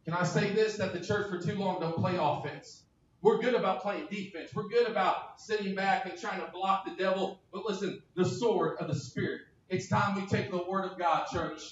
[0.06, 0.78] Can I say this?
[0.78, 2.84] That the church for too long don't play offense.
[3.22, 4.54] We're good about playing defense.
[4.54, 7.40] We're good about sitting back and trying to block the devil.
[7.54, 9.42] But listen, the sword of the Spirit.
[9.70, 11.72] It's time we take the word of God, church.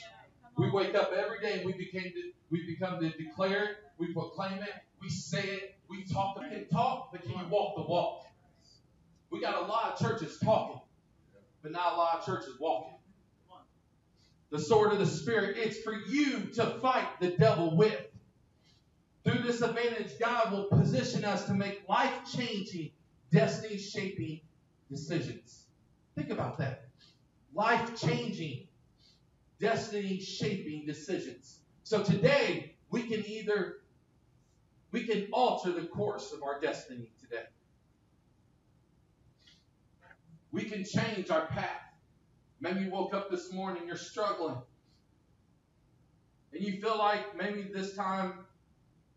[0.57, 4.13] We wake up every day and we became to, we become to declare it, we
[4.13, 7.83] proclaim it, we say it, we talk the can talk, but can you walk the
[7.83, 8.25] walk?
[9.31, 10.81] We got a lot of churches talking,
[11.63, 12.95] but not a lot of churches walking.
[14.51, 15.57] the sword of the Spirit.
[15.57, 17.99] It's for you to fight the devil with.
[19.23, 22.91] Through this advantage, God will position us to make life changing,
[23.31, 24.41] destiny shaping
[24.89, 25.65] decisions.
[26.15, 26.85] Think about that.
[27.53, 28.67] Life changing,
[29.61, 31.59] destiny shaping decisions.
[31.83, 33.77] So today, we can either
[34.91, 37.45] we can alter the course of our destiny today.
[40.51, 41.79] We can change our path.
[42.59, 44.57] Maybe you woke up this morning, you're struggling.
[46.51, 48.33] And you feel like maybe this time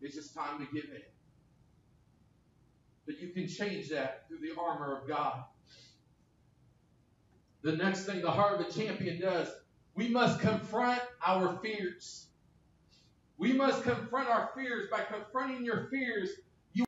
[0.01, 1.01] it's just time to give in.
[3.05, 5.43] But you can change that through the armor of God.
[7.63, 9.49] The next thing the heart of a champion does,
[9.95, 12.27] we must confront our fears.
[13.37, 14.89] We must confront our fears.
[14.91, 16.29] By confronting your fears,
[16.73, 16.85] you.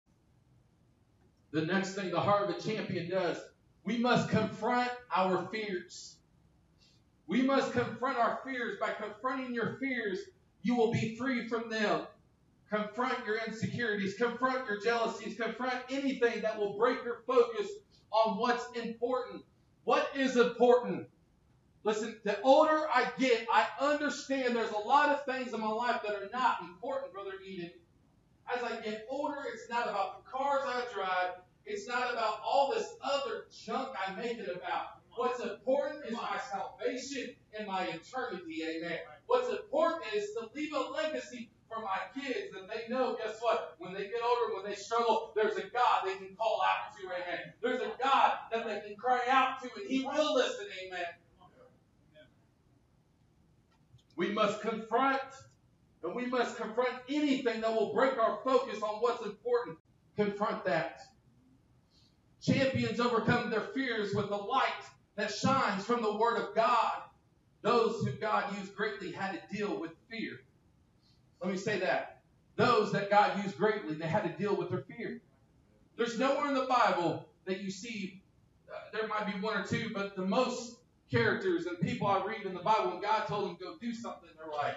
[1.52, 3.38] The next thing the heart of a champion does,
[3.84, 6.18] we must confront our fears.
[7.28, 8.78] We must confront our fears.
[8.80, 10.20] By confronting your fears,
[10.62, 12.02] you will be free from them.
[12.70, 17.68] Confront your insecurities, confront your jealousies, confront anything that will break your focus
[18.12, 19.44] on what's important.
[19.86, 21.08] What is important?
[21.84, 26.02] Listen, the older I get, I understand there's a lot of things in my life
[26.06, 27.72] that are not important, Brother Eden.
[28.54, 31.36] As I get older, it's not about the cars I drive.
[31.66, 35.02] It's not about all this other junk I make it about.
[35.16, 38.64] What's important is my salvation and my eternity.
[38.64, 39.00] Amen.
[39.26, 43.76] What's important is to leave a legacy for my kids that they know, guess what?
[43.80, 47.08] When they get older, when they struggle, there's a God they can call out to,
[47.08, 47.54] amen.
[47.62, 51.06] There's a God that they can cry out to, and He will listen, amen.
[54.18, 55.22] We must confront,
[56.04, 59.78] and we must confront anything that will break our focus on what's important.
[60.16, 61.02] Confront that.
[62.42, 64.84] Champions overcome their fears with the light
[65.16, 67.04] that shines from the Word of God.
[67.62, 70.40] Those who God used greatly had to deal with fear.
[71.42, 72.22] Let me say that.
[72.56, 75.22] Those that God used greatly, they had to deal with their fear.
[75.96, 78.24] There's nowhere in the Bible that you see,
[78.72, 80.77] uh, there might be one or two, but the most
[81.10, 83.94] characters and people I read in the Bible, when God told them to go do
[83.94, 84.76] something, they're like,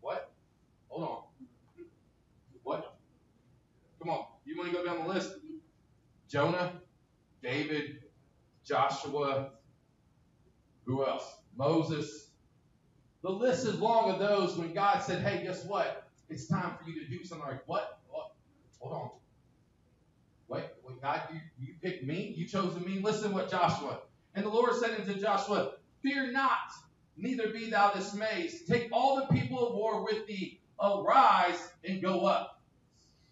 [0.00, 0.32] what?
[0.88, 1.18] Hold on.
[2.62, 2.96] What?
[4.00, 4.26] Come on.
[4.44, 5.34] You want to go down the list?
[6.28, 6.72] Jonah,
[7.42, 8.02] David,
[8.64, 9.50] Joshua,
[10.84, 11.36] who else?
[11.56, 12.28] Moses.
[13.22, 16.08] The list is long of those when God said, hey, guess what?
[16.28, 17.46] It's time for you to do something.
[17.46, 18.00] Like, what?
[18.08, 18.32] what?
[18.80, 19.10] Hold on.
[20.48, 22.34] Wait, wait, God, you, you picked me?
[22.36, 23.00] You chose me?
[23.00, 24.00] Listen what Joshua.
[24.34, 25.72] And the Lord said unto Joshua,
[26.02, 26.72] Fear not,
[27.16, 28.52] neither be thou dismayed.
[28.68, 30.60] Take all the people of war with thee.
[30.80, 32.60] Arise and go up.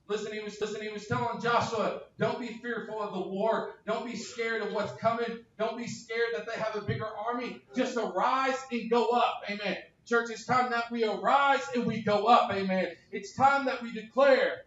[0.08, 3.76] Listen, he was listen, he was telling Joshua, don't be fearful of the war.
[3.86, 5.38] Don't be scared of what's coming.
[5.58, 7.62] Don't be scared that they have a bigger army.
[7.74, 9.42] Just arise and go up.
[9.50, 9.76] Amen.
[10.06, 12.52] Church, it's time that we arise and we go up.
[12.52, 12.88] Amen.
[13.10, 14.64] It's time that we declare.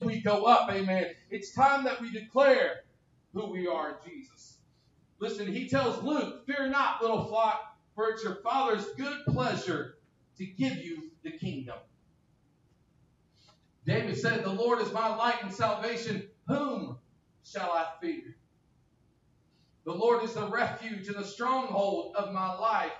[0.00, 0.70] We go up.
[0.70, 1.06] Amen.
[1.30, 2.84] It's time that we declare
[3.34, 4.41] who we are in Jesus.
[5.22, 9.98] Listen, he tells Luke, Fear not, little flock, for it's your Father's good pleasure
[10.36, 11.76] to give you the kingdom.
[13.86, 16.26] David said, The Lord is my light and salvation.
[16.48, 16.98] Whom
[17.44, 18.34] shall I fear?
[19.84, 22.90] The Lord is the refuge and the stronghold of my life.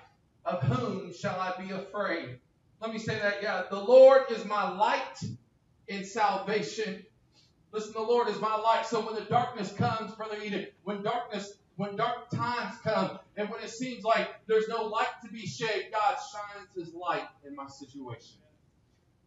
[0.44, 2.38] Of whom shall I be afraid?
[2.80, 3.64] Let me say that again.
[3.68, 5.24] The Lord is my light
[5.88, 7.04] and salvation.
[7.72, 8.86] Listen, the Lord is my light.
[8.86, 13.62] So when the darkness comes, Brother Eden, when darkness, when dark times come, and when
[13.62, 17.66] it seems like there's no light to be shed, God shines his light in my
[17.66, 18.36] situation.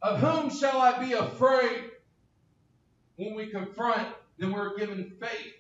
[0.01, 1.91] Of whom shall I be afraid?
[3.15, 5.53] When we confront, then we're given faith.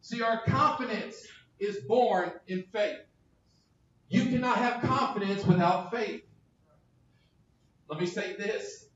[0.00, 1.26] See, our confidence
[1.58, 2.98] is born in faith.
[4.08, 6.22] You cannot have confidence without faith.
[7.88, 8.86] Let me say this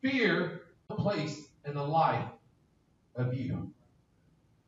[0.00, 2.28] fear the place in the life
[3.16, 3.72] of you.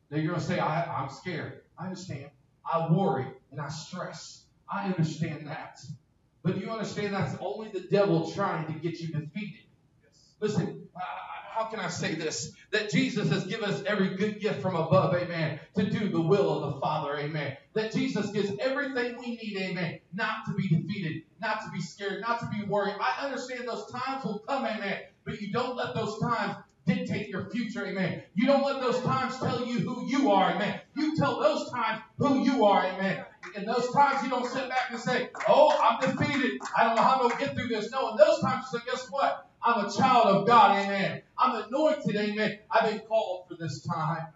[0.09, 1.61] Now you're going to say, I, I'm scared.
[1.77, 2.29] I understand.
[2.65, 4.45] I worry and I stress.
[4.71, 5.79] I understand that.
[6.43, 9.65] But do you understand that's only the devil trying to get you defeated?
[10.03, 10.33] Yes.
[10.39, 10.99] Listen, uh,
[11.57, 12.53] how can I say this?
[12.71, 16.63] That Jesus has given us every good gift from above, amen, to do the will
[16.63, 17.57] of the Father, amen.
[17.73, 22.21] That Jesus gives everything we need, amen, not to be defeated, not to be scared,
[22.21, 22.95] not to be worried.
[23.01, 26.57] I understand those times will come, amen, but you don't let those times
[26.87, 28.23] dictate your future, amen.
[28.33, 30.79] You don't let those times tell you who you are, amen.
[30.95, 33.23] You tell those times who you are, amen.
[33.55, 36.59] In those times, you don't sit back and say, Oh, I'm defeated.
[36.75, 37.91] I don't know how I'm going to get through this.
[37.91, 39.49] No, in those times, you say, Guess what?
[39.63, 41.21] I'm a child of God, amen.
[41.37, 42.59] I'm anointed, amen.
[42.71, 44.27] I've been called for this time.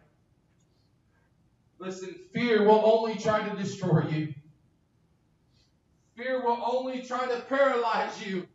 [1.79, 4.33] Listen, fear will only try to destroy you.
[6.15, 8.47] Fear will only try to paralyze you.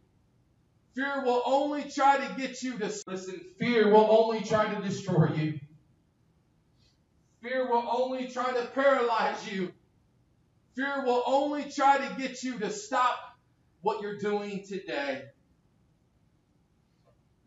[0.97, 3.41] Fear will only try to get you to listen.
[3.59, 5.61] Fear will only try to destroy you.
[7.43, 9.73] Fear will only try to paralyze you.
[10.75, 13.19] Fear will only try to get you to stop
[13.83, 15.25] what you're doing today.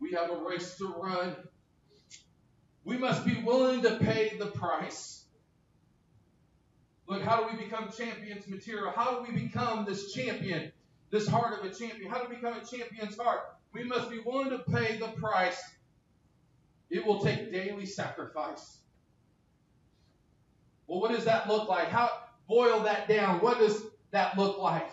[0.00, 1.34] We have a race to run.
[2.84, 5.24] We must be willing to pay the price.
[7.08, 8.92] Look, how do we become champions material?
[8.94, 10.70] How do we become this champion,
[11.10, 12.10] this heart of a champion?
[12.10, 13.40] How to become a champion's heart?
[13.72, 15.60] We must be willing to pay the price.
[16.88, 18.78] It will take daily sacrifice.
[20.86, 21.88] Well, what does that look like?
[21.88, 22.10] How
[22.48, 23.40] boil that down?
[23.40, 23.80] What does
[24.10, 24.88] that look like?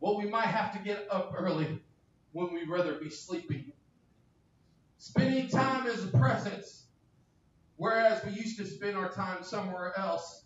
[0.00, 1.80] Well, we might have to get up early
[2.32, 3.72] when we'd rather be sleeping.
[4.98, 6.86] Spending time in His presence,
[7.76, 10.44] whereas we used to spend our time somewhere else.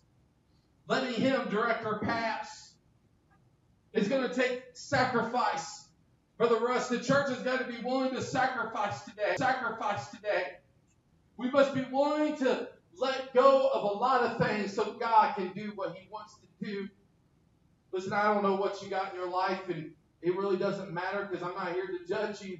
[0.87, 2.66] Letting Him direct our paths.
[3.97, 5.87] It's going to take sacrifice.
[6.37, 9.35] For the rest, the church has got to be willing to sacrifice today.
[9.37, 10.57] Sacrifice today.
[11.37, 15.51] We must be willing to let go of a lot of things so God can
[15.53, 16.87] do what He wants to do.
[17.91, 19.91] Listen, I don't know what you got in your life, and
[20.21, 22.59] it really doesn't matter because I'm not here to judge you.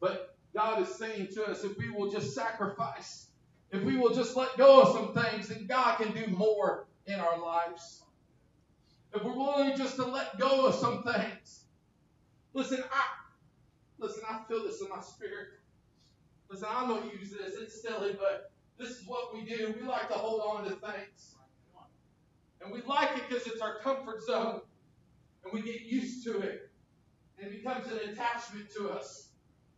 [0.00, 3.26] But God is saying to us if we will just sacrifice,
[3.70, 7.20] if we will just let go of some things, then God can do more in
[7.20, 8.02] our lives.
[9.14, 11.64] If we're willing just to let go of some things.
[12.52, 13.04] Listen, I
[13.98, 15.48] listen, I feel this in my spirit.
[16.50, 17.54] Listen, I don't use this.
[17.60, 19.74] It's silly, but this is what we do.
[19.80, 21.34] We like to hold on to things.
[22.60, 24.60] And we like it because it's our comfort zone.
[25.44, 26.70] And we get used to it.
[27.38, 29.28] And it becomes an attachment to us.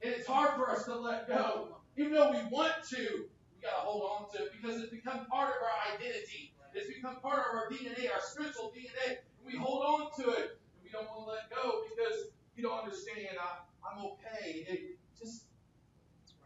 [0.03, 1.77] And it's hard for us to let go.
[1.97, 5.27] Even though we want to, we got to hold on to it because it's become
[5.27, 6.55] part of our identity.
[6.75, 9.19] It's become part of our DNA, our spiritual DNA.
[9.19, 10.59] And we hold on to it.
[10.75, 13.37] And we don't want to let go because we don't understand.
[13.41, 14.67] I, I'm okay.
[14.69, 15.45] It just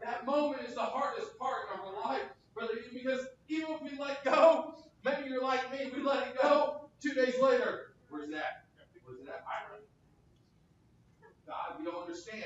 [0.01, 2.21] that moment is the hardest part in our life
[2.53, 6.89] brother, because even if we let go, maybe you're like me, we let it go.
[7.01, 8.65] Two days later, where's that?
[9.03, 9.43] Where's that?
[11.47, 12.43] God, you don't understand.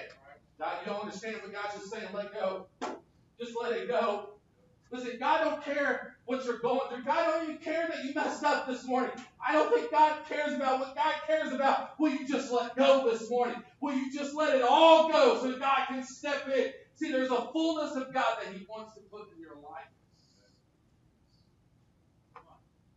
[0.59, 2.07] God, you don't understand what God's just saying.
[2.13, 2.67] Let go.
[3.39, 4.31] Just let it go.
[4.91, 7.03] Listen, God don't care what you're going through.
[7.03, 9.11] God don't even care that you messed up this morning.
[9.45, 11.99] I don't think God cares about what God cares about.
[11.99, 13.61] Will you just let go this morning?
[13.81, 16.71] Will you just let it all go so God can step in?
[16.95, 19.85] See, there's a fullness of God that He wants to put in your life.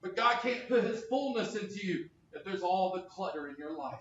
[0.01, 3.77] But God can't put His fullness into you if there's all the clutter in your
[3.77, 4.01] life.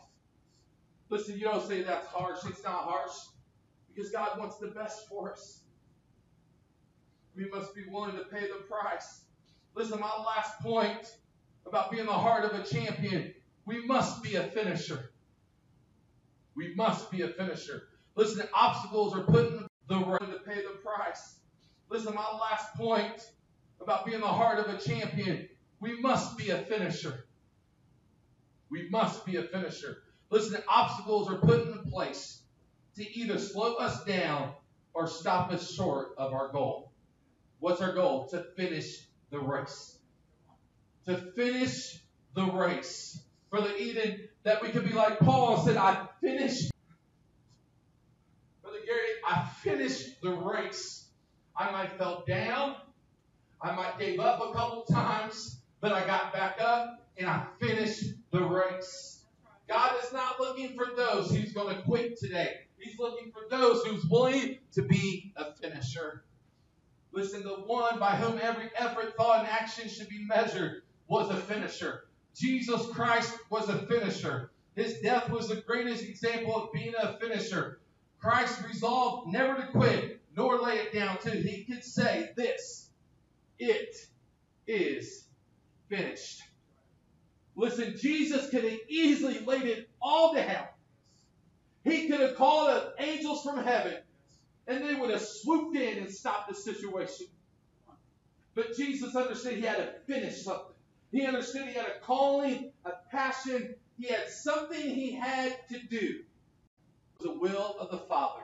[1.09, 2.39] Listen, you don't say that's harsh.
[2.47, 3.11] It's not harsh
[3.93, 5.60] because God wants the best for us.
[7.35, 9.21] We must be willing to pay the price.
[9.75, 11.15] Listen, my last point
[11.65, 13.33] about being the heart of a champion
[13.65, 15.11] we must be a finisher.
[16.55, 17.83] We must be a finisher.
[18.15, 21.35] Listen, obstacles are put in the road to pay the price.
[21.89, 23.31] Listen, my last point
[23.79, 25.47] about being the heart of a champion
[25.79, 27.25] we must be a finisher.
[28.69, 30.03] We must be a finisher.
[30.29, 32.43] Listen, obstacles are put in place
[32.95, 34.53] to either slow us down
[34.93, 36.90] or stop us short of our goal.
[37.61, 38.25] What's our goal?
[38.29, 39.99] To finish the race.
[41.05, 41.99] To finish
[42.33, 43.21] the race.
[43.51, 46.71] Brother Eden, that we could be like Paul said, I finished.
[48.63, 51.05] Brother Gary, I finished the race.
[51.55, 52.77] I might fell down.
[53.61, 55.59] I might gave up a couple times.
[55.81, 59.23] But I got back up and I finished the race.
[59.67, 62.61] God is not looking for those who's going to quit today.
[62.79, 66.23] He's looking for those who's willing to be a finisher.
[67.13, 71.35] Listen, the one by whom every effort, thought, and action should be measured was a
[71.35, 72.05] finisher.
[72.35, 74.51] Jesus Christ was a finisher.
[74.75, 77.79] His death was the greatest example of being a finisher.
[78.19, 82.89] Christ resolved never to quit nor lay it down till he could say this
[83.59, 83.95] it
[84.65, 85.25] is
[85.89, 86.41] finished.
[87.55, 90.65] Listen, Jesus could have easily laid it all down.
[91.83, 93.97] He could have called up angels from heaven
[94.71, 97.27] and they would have swooped in and stopped the situation.
[98.55, 100.75] But Jesus understood he had to finish something.
[101.11, 103.75] He understood he had a calling, a passion.
[103.99, 105.97] He had something he had to do.
[106.19, 106.25] It
[107.19, 108.43] was the will of the Father.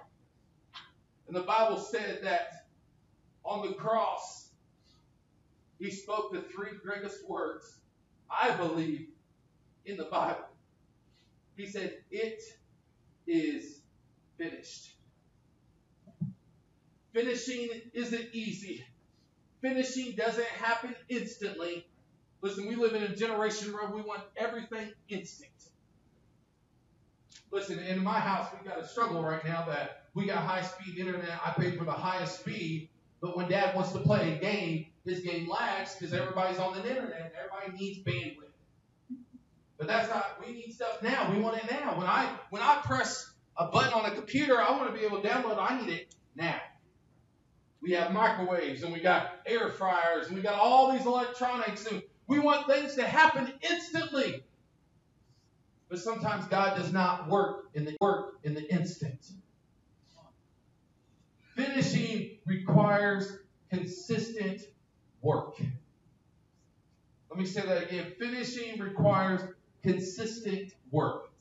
[1.28, 2.68] And the Bible said that
[3.44, 4.50] on the cross,
[5.80, 7.80] he spoke the three greatest words,
[8.30, 9.08] I believe,
[9.86, 10.46] in the Bible.
[11.56, 12.42] He said, It
[13.28, 13.82] is
[14.38, 14.97] finished.
[17.18, 18.86] Finishing isn't easy.
[19.60, 21.84] Finishing doesn't happen instantly.
[22.44, 25.50] Listen, we live in a generation where we want everything instant.
[27.50, 31.00] Listen, in my house, we got a struggle right now that we got high speed
[31.00, 31.28] internet.
[31.44, 32.90] I paid for the highest speed,
[33.20, 36.88] but when dad wants to play a game, his game lags because everybody's on the
[36.88, 37.34] internet.
[37.36, 39.18] Everybody needs bandwidth.
[39.80, 40.40] But that's not.
[40.46, 41.32] We need stuff now.
[41.34, 41.98] We want it now.
[41.98, 45.20] When I when I press a button on a computer, I want to be able
[45.20, 45.58] to download.
[45.58, 46.60] I need it now.
[47.82, 52.02] We have microwaves and we got air fryers and we got all these electronics and
[52.28, 54.44] we want things to happen instantly.
[55.90, 59.32] But sometimes God does not work in the work in the instant.
[61.56, 63.40] Finishing requires
[63.72, 64.62] consistent
[65.22, 65.58] work.
[67.30, 68.14] Let me say that again.
[68.20, 69.42] Finishing requires
[69.82, 71.32] consistent work.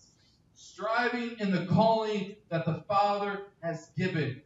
[0.55, 4.43] Striving in the calling that the Father has given.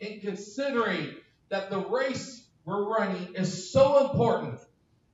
[0.00, 1.16] In considering
[1.48, 4.60] that the race we're running is so important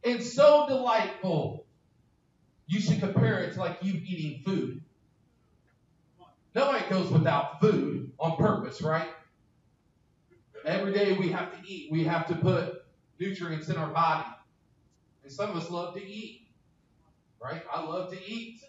[0.02, 1.64] and so delightful,
[2.66, 4.82] you should compare it to like you eating food.
[6.54, 9.08] Nobody goes without food on purpose, right?
[10.64, 11.90] Every day we have to eat.
[11.90, 12.84] We have to put
[13.18, 14.26] nutrients in our body.
[15.22, 16.46] And some of us love to eat,
[17.42, 17.62] right?
[17.72, 18.60] I love to eat.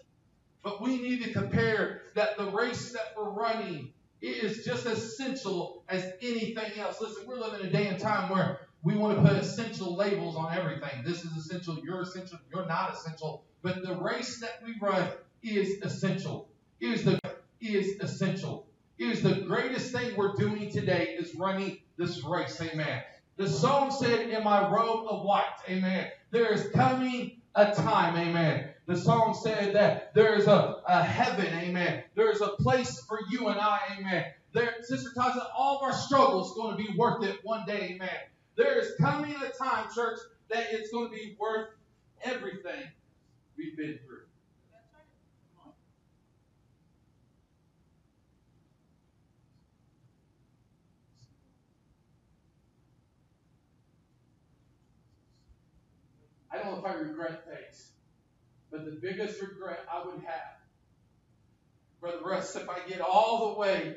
[0.62, 5.84] But we need to compare that the race that we're running is just as essential
[5.88, 7.00] as anything else.
[7.00, 10.36] Listen, we're living in a day and time where we want to put essential labels
[10.36, 11.02] on everything.
[11.04, 13.44] This is essential, you're essential, you're not essential.
[13.62, 15.08] But the race that we run
[15.42, 16.48] is essential.
[16.80, 17.20] It is the
[17.60, 18.66] is essential.
[18.98, 22.60] It is the greatest thing we're doing today is running this race.
[22.60, 23.02] Amen.
[23.36, 26.08] The song said, In my robe of white, amen.
[26.30, 28.70] There is coming a time, amen.
[28.86, 32.04] The song said that there is a, a heaven, amen.
[32.14, 34.26] There is a place for you and I, amen.
[34.52, 38.08] There, Sister Tasha, all of our struggles going to be worth it one day, amen.
[38.56, 40.20] There is coming a time, church,
[40.50, 41.70] that it's going to be worth
[42.22, 42.84] everything
[43.56, 44.20] we've been through.
[56.52, 57.90] I don't know if I regret things,
[58.76, 60.56] but the biggest regret I would have,
[61.98, 63.96] for the rest, if I get all the way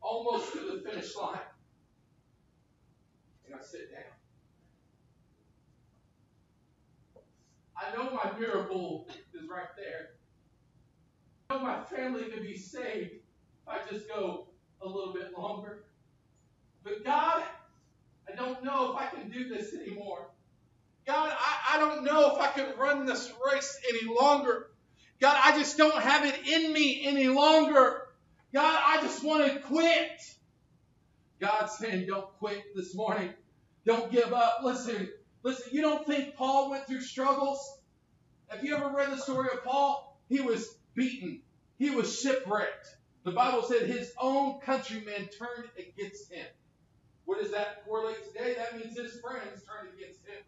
[0.00, 1.38] almost to the finish line
[3.46, 4.02] and I sit down.
[7.76, 10.10] I know my miracle is right there.
[11.50, 14.46] I know my family can be saved if I just go
[14.80, 15.84] a little bit longer.
[16.82, 17.42] But God,
[18.30, 20.28] I don't know if I can do this anymore.
[21.06, 24.68] God, I, I don't know if I can run this race any longer.
[25.20, 28.02] God, I just don't have it in me any longer.
[28.52, 30.20] God, I just want to quit.
[31.40, 33.30] God's saying, don't quit this morning.
[33.84, 34.60] Don't give up.
[34.62, 35.10] Listen,
[35.42, 37.78] listen, you don't think Paul went through struggles?
[38.48, 40.18] Have you ever read the story of Paul?
[40.28, 41.42] He was beaten.
[41.78, 42.86] He was shipwrecked.
[43.24, 46.46] The Bible said his own countrymen turned against him.
[47.24, 48.54] What does that correlate today?
[48.54, 50.42] That means his friends turned against him.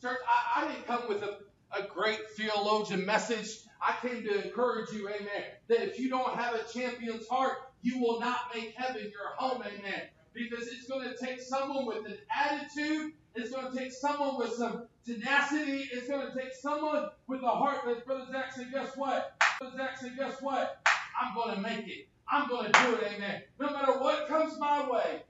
[0.00, 1.38] Church, I, I didn't come with a,
[1.72, 3.58] a great theologian message.
[3.80, 8.00] I came to encourage you, amen, that if you don't have a champion's heart, you
[8.00, 10.02] will not make heaven your home, amen.
[10.34, 14.52] Because it's going to take someone with an attitude, it's going to take someone with
[14.52, 19.34] some tenacity, it's going to take someone with a heart that, Brother said, guess what?
[19.60, 20.86] Brother said, guess what?
[21.20, 22.08] I'm going to make it.
[22.30, 23.42] I'm going to do it, amen.
[23.58, 25.22] No matter what comes my way,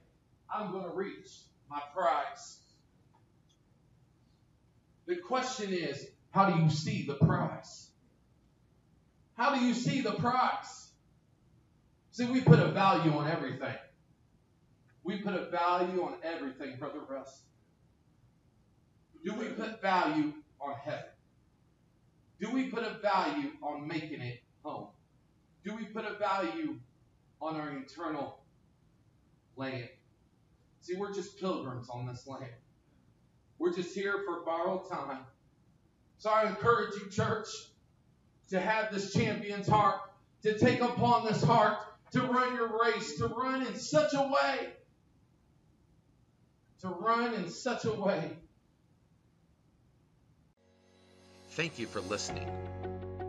[0.53, 1.29] I'm going to reach
[1.69, 2.59] my prize.
[5.07, 7.89] The question is, how do you see the prize?
[9.35, 10.89] How do you see the prize?
[12.11, 13.75] See, we put a value on everything.
[15.03, 17.43] We put a value on everything, Brother Russ.
[19.23, 21.05] Do we put value on heaven?
[22.41, 24.89] Do we put a value on making it home?
[25.63, 26.77] Do we put a value
[27.41, 28.39] on our eternal
[29.55, 29.89] land?
[30.81, 32.51] See, we're just pilgrims on this land.
[33.59, 35.19] We're just here for borrowed time.
[36.19, 37.47] So I encourage you, church,
[38.49, 39.99] to have this champion's heart,
[40.43, 41.77] to take upon this heart,
[42.11, 44.69] to run your race, to run in such a way,
[46.81, 48.37] to run in such a way.
[51.51, 52.49] Thank you for listening.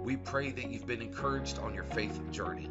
[0.05, 2.71] We pray that you've been encouraged on your faith journey.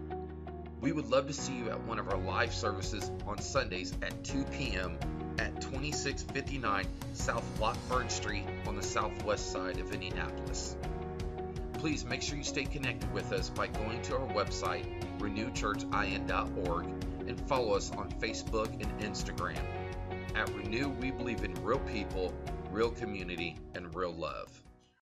[0.79, 4.23] We would love to see you at one of our live services on Sundays at
[4.23, 4.97] 2 p.m.
[5.39, 10.75] at 2659 South Lockburn Street on the southwest side of Indianapolis.
[11.73, 14.85] Please make sure you stay connected with us by going to our website,
[15.19, 16.85] renewchurchin.org,
[17.27, 19.61] and follow us on Facebook and Instagram.
[20.35, 22.33] At Renew, we believe in real people,
[22.71, 24.63] real community, and real love.